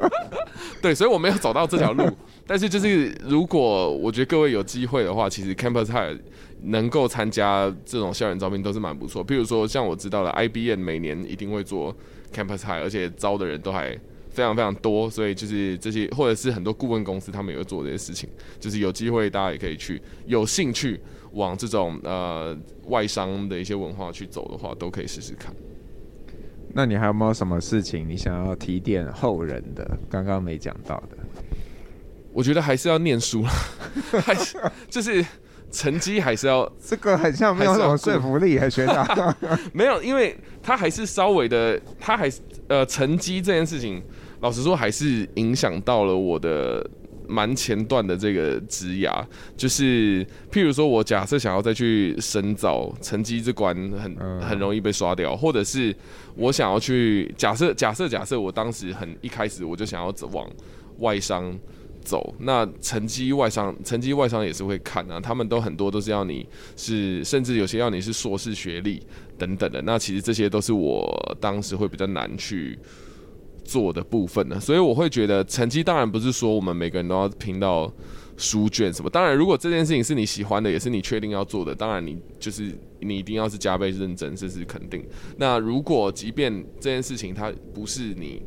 [0.82, 2.06] 对，所以我没有走到这条路。
[2.46, 6.18] 但是就是如果我觉得各位有机会的话，其实 Campus Hire。
[6.64, 11.94] 能够参加这种校园招聘都是蛮不错，譬如说像我知道的，IBN 每年一定会做
[12.32, 13.98] Campus High，而且招的人都还
[14.30, 18.28] 非常非常多，所以就是这些或者是很多顾问公司他们也会做这些事情，
[18.60, 21.00] 就是有机会大家也可以去，有兴趣
[21.32, 22.56] 往这种呃
[22.86, 25.52] 外商的一些文化去走的话，都可以试试看。
[26.72, 29.98] 那你还有没有什么事情你想要提点后人的？
[30.08, 31.18] 刚刚没讲到的，
[32.32, 33.42] 我觉得还是要念书，
[34.24, 34.56] 还是
[34.88, 35.24] 就是。
[35.72, 39.34] 成绩还是要，这个很像没有什么说服力，还学长
[39.72, 44.02] 没有，因为他还是稍微的，他还是呃，成绩这件事情，
[44.40, 46.86] 老实说还是影响到了我的
[47.26, 49.24] 蛮前段的这个职涯。
[49.56, 55.96] 就是譬如说，我假设想要再去深造，成绩这关很很容易被刷掉，或者是
[56.36, 60.46] 我想要去假设假设假设我当时很一开始我就想要走往
[60.98, 61.58] 外商。
[62.04, 66.46] 走，那成绩外商，成绩外商也是会看啊，他们都很多都是要你
[66.76, 69.02] 是，甚至有些要你是硕士学历
[69.38, 69.80] 等等的。
[69.82, 72.78] 那其实这些都是我当时会比较难去
[73.64, 74.60] 做的部分呢。
[74.60, 77.92] 所以我会觉得成绩当然不是说我们每个人都要拼到
[78.36, 79.08] 书卷什么。
[79.08, 85.04] 当然，如果这件事情是你喜欢的，也是你确定要做的，当然你就是你一定要是加倍认真，这是肯定。
[85.36, 88.42] 那如果即便这件事情它不是你。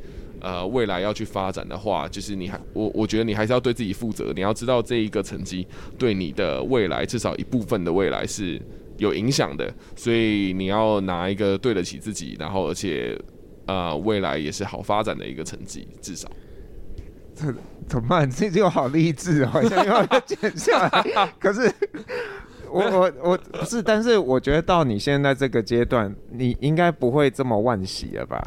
[0.45, 4.31] 呃，未来要去发展的话，就是你还我我觉得你还是要对自己负责。
[4.35, 5.67] 你要知道这一个成绩
[5.97, 8.61] 对你的未来至少一部分的未来是
[8.99, 13.19] 有影响的，所以你要拿一个对得起自己，然后而且
[13.65, 16.29] 呃未来也是好发展的一个成绩，至少。
[17.33, 17.51] 这
[17.87, 18.29] 怎么办？
[18.29, 21.33] 这就好励志，好像要减下来。
[21.39, 21.73] 可是
[22.69, 28.39] 我我我不是，但是我觉得到你现在这个阶段，你应该不会这么惋惜了吧？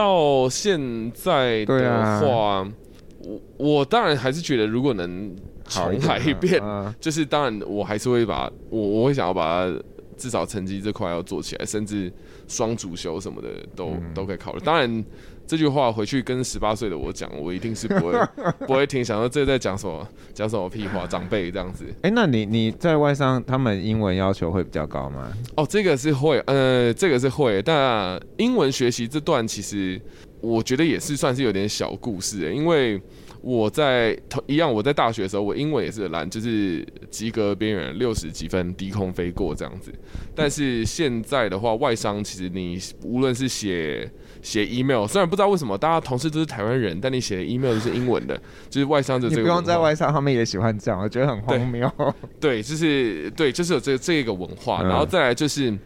[0.00, 0.80] 到现
[1.12, 2.72] 在的话，啊、
[3.18, 5.36] 我我当然还是觉得，如果能
[5.68, 9.82] 重来一遍，啊、 就是当然我还是会把我我会想要把它
[10.16, 12.10] 至少成绩这块要做起来，甚至
[12.48, 14.60] 双主修什么的都、嗯、都可以考虑。
[14.64, 15.04] 当然。
[15.50, 18.12] 这句话回去跟十八岁的我讲，我一定是不会
[18.68, 21.84] 不会听，想说这在讲什么讲什么屁话，长辈这样子。
[22.02, 25.32] 哎、欸，那你你在外商，他们英文要求会比较高吗？
[25.56, 30.00] 哦，这个是会，呃，这个是会，但英文学习这段其实
[30.40, 33.02] 我觉得也是算是有点小故事，因为。
[33.42, 39.90] 我在同一样，我在大学的时候，我英文也是烂，就是及格边缘，六十几分，低空飞过这样子。
[40.34, 44.06] 但是现在的话，外商其实你无论是写
[44.42, 49.42] 写 email，虽然不知道为什么大家同事都是台湾人，但你写的 email 都是英文的，就是外商的这个。
[49.42, 51.90] 你不用在外商，他们也喜欢这样，我觉得很荒谬。
[52.40, 55.76] 对，就是对，就是有这这个文化，然后再来就是。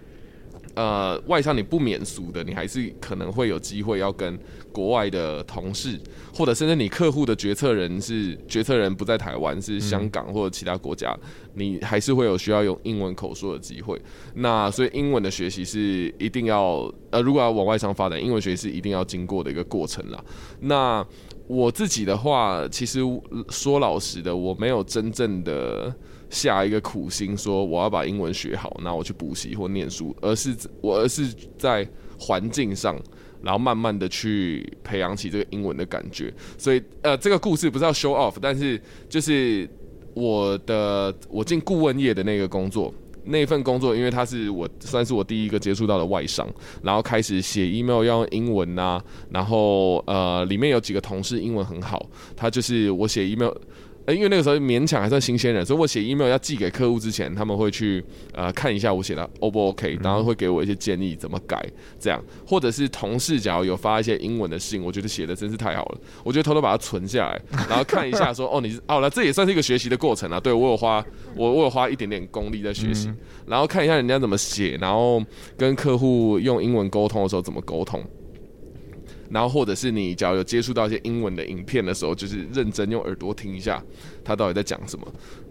[0.77, 4.37] 呃，外商你不免俗的，你还是可能会有机会要跟
[4.75, 5.97] 国外的同事，
[6.35, 11.17] 或者甚至你客户的决策人是决策人不在台湾，是香港或者其他国家，
[11.55, 13.97] 你还是会有需要用英文口说的机会。
[14.35, 20.23] 那所以英文的学习是一定要，呃，如果要往外商发展，英文学习是一定要经过的一个过程啦。
[20.59, 21.07] 那
[21.47, 23.01] 我自己的话，其实
[23.51, 25.95] 说老实的，我没有真正的。
[26.31, 32.99] 下一个苦心说我要把英文学好，那我去补习或念书，而是我而是在环境上，
[33.45, 36.33] 然后慢慢的去培养起这个英文的感觉。
[36.57, 39.69] 所以呃，这个故事不是要 show off，但是就是
[40.15, 42.93] 我的我进顾问业的那个工作，
[43.25, 46.49] 那份工作，因为他是我算是我第一个接触到的外商，
[46.83, 53.53] 然后开始写 email 要用英文啊，然后呃里面有几个同事英文很好，他就是我写 email。
[54.07, 61.65] 诶，因为那个时候勉强还算新鲜人，所以我写 email 要寄给客户之前，他们会去呃看一下我写的 O 不 OK，然后会给我一些建议怎么改，
[61.99, 71.03] 这样，或者是同事假如有发一些英文的信，我觉得写的真是太好了，我就偷偷把它存下来，然后看一下说哦，你是哦，那这也算是一个学习的过程啊，对，我有花
[71.35, 73.11] 我我有花一点点功力在学习，
[73.47, 75.23] 然后看一下人家怎么写，然后
[75.57, 78.05] 跟客户用英文沟通的时候怎么沟通。
[79.35, 83.83] 然后，或者是你只要有接触到一些英文的影片的时候，就是认真用耳朵听一下，
[84.25, 85.05] 他到底在讲什么。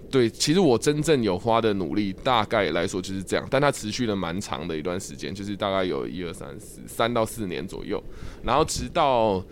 [0.09, 8.01] 对，其实我真正有花的努力，大概来说就是这样，但它持续了蛮长的一段时间，就是大概有一二三四三到四年左右，
[8.41, 9.43] 然后直到。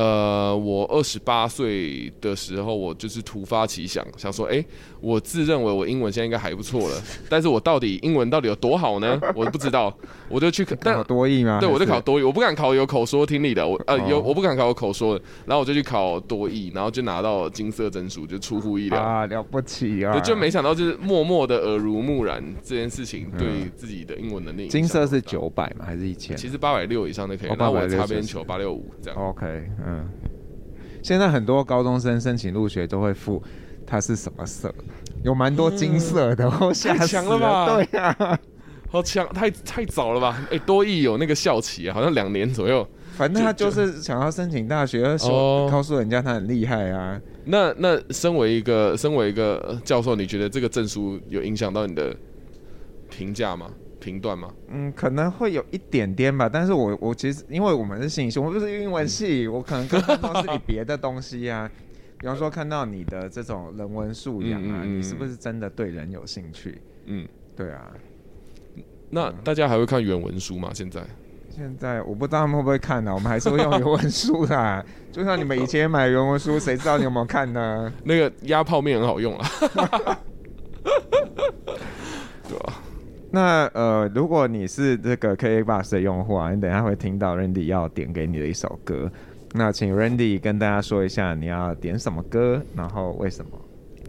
[0.00, 4.66] 呃，我二十八岁的时候，我就是突发奇想，想说，哎、欸，
[4.98, 9.20] 我自认为我英文现在应该还不错了，但是我到底英文到底有多好呢？
[9.36, 9.94] 我不知道，
[10.30, 11.58] 我就去 考多译吗？
[11.60, 20.14] 对，我就考多译，我不敢考有口说听力的，我呃有，我不敢考有口说的，然后我就去考多译，然后就拿到金色证书，就出乎意料啊，了不起啊！
[20.14, 24.68] 就就没想到，就是默默的耳濡目染这件事情，对自己的英文能力。
[24.68, 25.84] 金色是九百吗？
[25.84, 26.34] 还是一千？
[26.38, 29.20] 其实八百六以上就可以，那、哦、我擦边球八六五这样。
[29.28, 29.68] OK。
[29.90, 30.08] 嗯，
[31.02, 33.42] 现在很多高中生申请入学都会附，
[33.86, 34.72] 他是什么色？
[35.24, 37.66] 有蛮多金色的，好、嗯、强了吧？
[37.74, 38.38] 对呀、啊，
[38.88, 40.36] 好强，太太早了吧？
[40.44, 42.86] 哎、欸，多益有那个校期啊，好像两年左右。
[43.12, 47.20] 反正他就是想要申请大学，说告诉人家他很厉害啊。
[47.44, 52.16] 那那身为一个身为一个教授，你觉得这个证书有影响到你的
[53.10, 53.66] 评价吗？
[54.00, 54.52] 评断吗？
[54.68, 61.70] 嗯，可能会有一点点吧，但是我我其实因为我们是信息，我们不是英文系，我可能更多是你别的东西啊，
[62.18, 66.80] 比方说看到你的这种人文素养啊，嗯嗯、你是不是真的对人有兴趣？
[67.04, 67.92] 嗯，对啊。
[69.10, 70.70] 那大家还会看原文书吗？
[70.72, 71.02] 现在？
[71.50, 77.92] 现在我不知道他们会不会看呢、啊，我们还是会用原文书的， 就像你们以前买原文书，谁知道你有没有看呢？
[78.04, 79.50] 那个压泡面很好用啊。
[82.48, 82.82] 对啊。
[83.30, 89.10] 那呃，如果你是这个 KKBOX 的用户啊，你等一下会听到 Randy 要点给你的一首歌。
[89.52, 93.50] 那请 Randy 跟大家说一下你要点什么歌，然后为什么？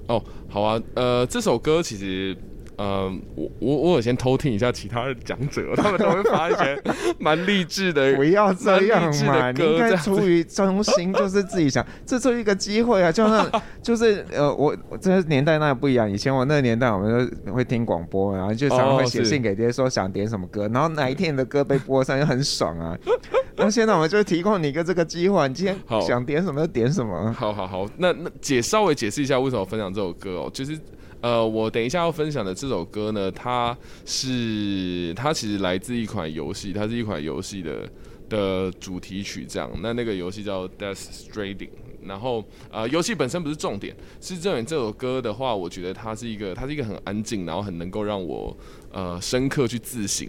[0.08, 2.36] 哦，好啊，呃，这首歌其实。
[2.78, 6.82] 嗯，我我我有先偷听一下其他的讲者，他们都会发一些
[7.20, 13.48] 蛮励志的，不要这样嘛，你应该出于中心，就是自己想，这出一个机会啊，就像
[13.84, 22.98] 就是呃，我我这个年代那不一样，以前我那个年代，我们都会听广播，然后就常常会写信给爹说想点什么歌，然后哪一天你的歌被播上就很爽啊。
[23.58, 27.32] 那现在我们就提供你一个这个机会，你今天想点什么就点什么。
[27.34, 30.80] 好好好，那那解稍微解释一下为什么分享这首歌哦，就是。
[31.22, 37.90] 呃，我等一下要分享的这首歌呢，它是它其实来自一款游戏，它是一款游戏的
[38.28, 39.72] 的主题曲，这样。
[39.82, 41.70] 那那个游戏叫 Death Stranding。
[42.06, 48.56] 然后，呃，游戏本身不是重点，是这这首歌的话，我觉得它是一个，它是一个很安静，然后很能够让我
[48.92, 50.28] 呃深刻去自省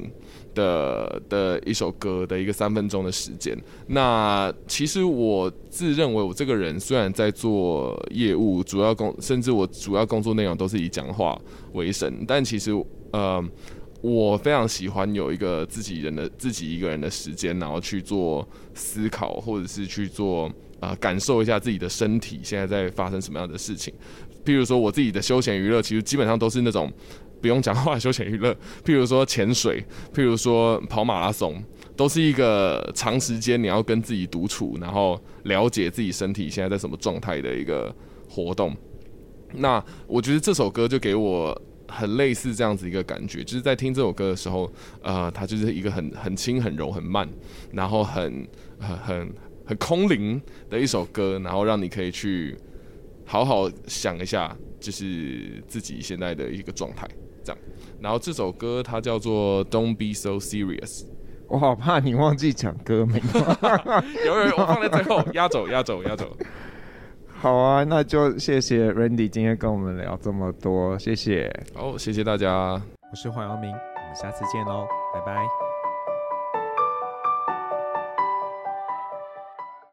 [0.54, 3.56] 的的一首歌的一个三分钟的时间。
[3.86, 11.40] 那其实我自认为我这个人虽然在做业务，主要工，甚至我主要工作内容都是以讲话
[11.72, 12.70] 为生，但其实
[13.12, 13.42] 呃，
[14.00, 20.50] 我非常喜欢有一个自己人的自己一个人的时间，然后去做思考，或者是去做。
[20.83, 23.95] 啊、感受一下自己的身体现在在发生什么样的事情。
[24.45, 26.93] 譬如说，我自己的休闲娱乐其实基本上都是那种
[27.41, 28.53] 不用讲话的休闲娱乐，
[28.85, 29.80] 譬如说潜水，
[30.12, 31.62] 譬如说跑马拉松，
[31.97, 37.95] 都是一个长时间你要跟自己独处，然后了解自己身体现在在什么状态的一个
[38.28, 38.76] 活动。
[39.55, 41.57] 那我觉得这首歌就给我
[41.87, 44.68] 很类似这样子一个感觉，就是在听这首歌的时候，
[45.01, 47.28] 呃，它就是一个很很轻、很柔、很慢，
[47.70, 48.45] 然后很
[48.80, 49.33] 很很。
[49.72, 52.54] 很空灵的一首歌，然后让你可以去
[53.24, 57.08] 好好想一下，就是自己现在的一个状态，
[57.42, 57.62] 这样。
[58.00, 61.06] 然后这首歌它叫做 Don't Be So Serious。
[61.48, 63.20] 我好怕你忘记讲歌名。
[64.26, 66.36] 有有，我放在最后，压轴压轴压轴。
[67.28, 71.50] 好啊，那就谢谢 Randy 今天跟我们聊这么多，谢谢。
[71.74, 72.80] 好，谢谢大家。
[73.10, 75.61] 我是黄阳明，我们下次见喽，拜拜。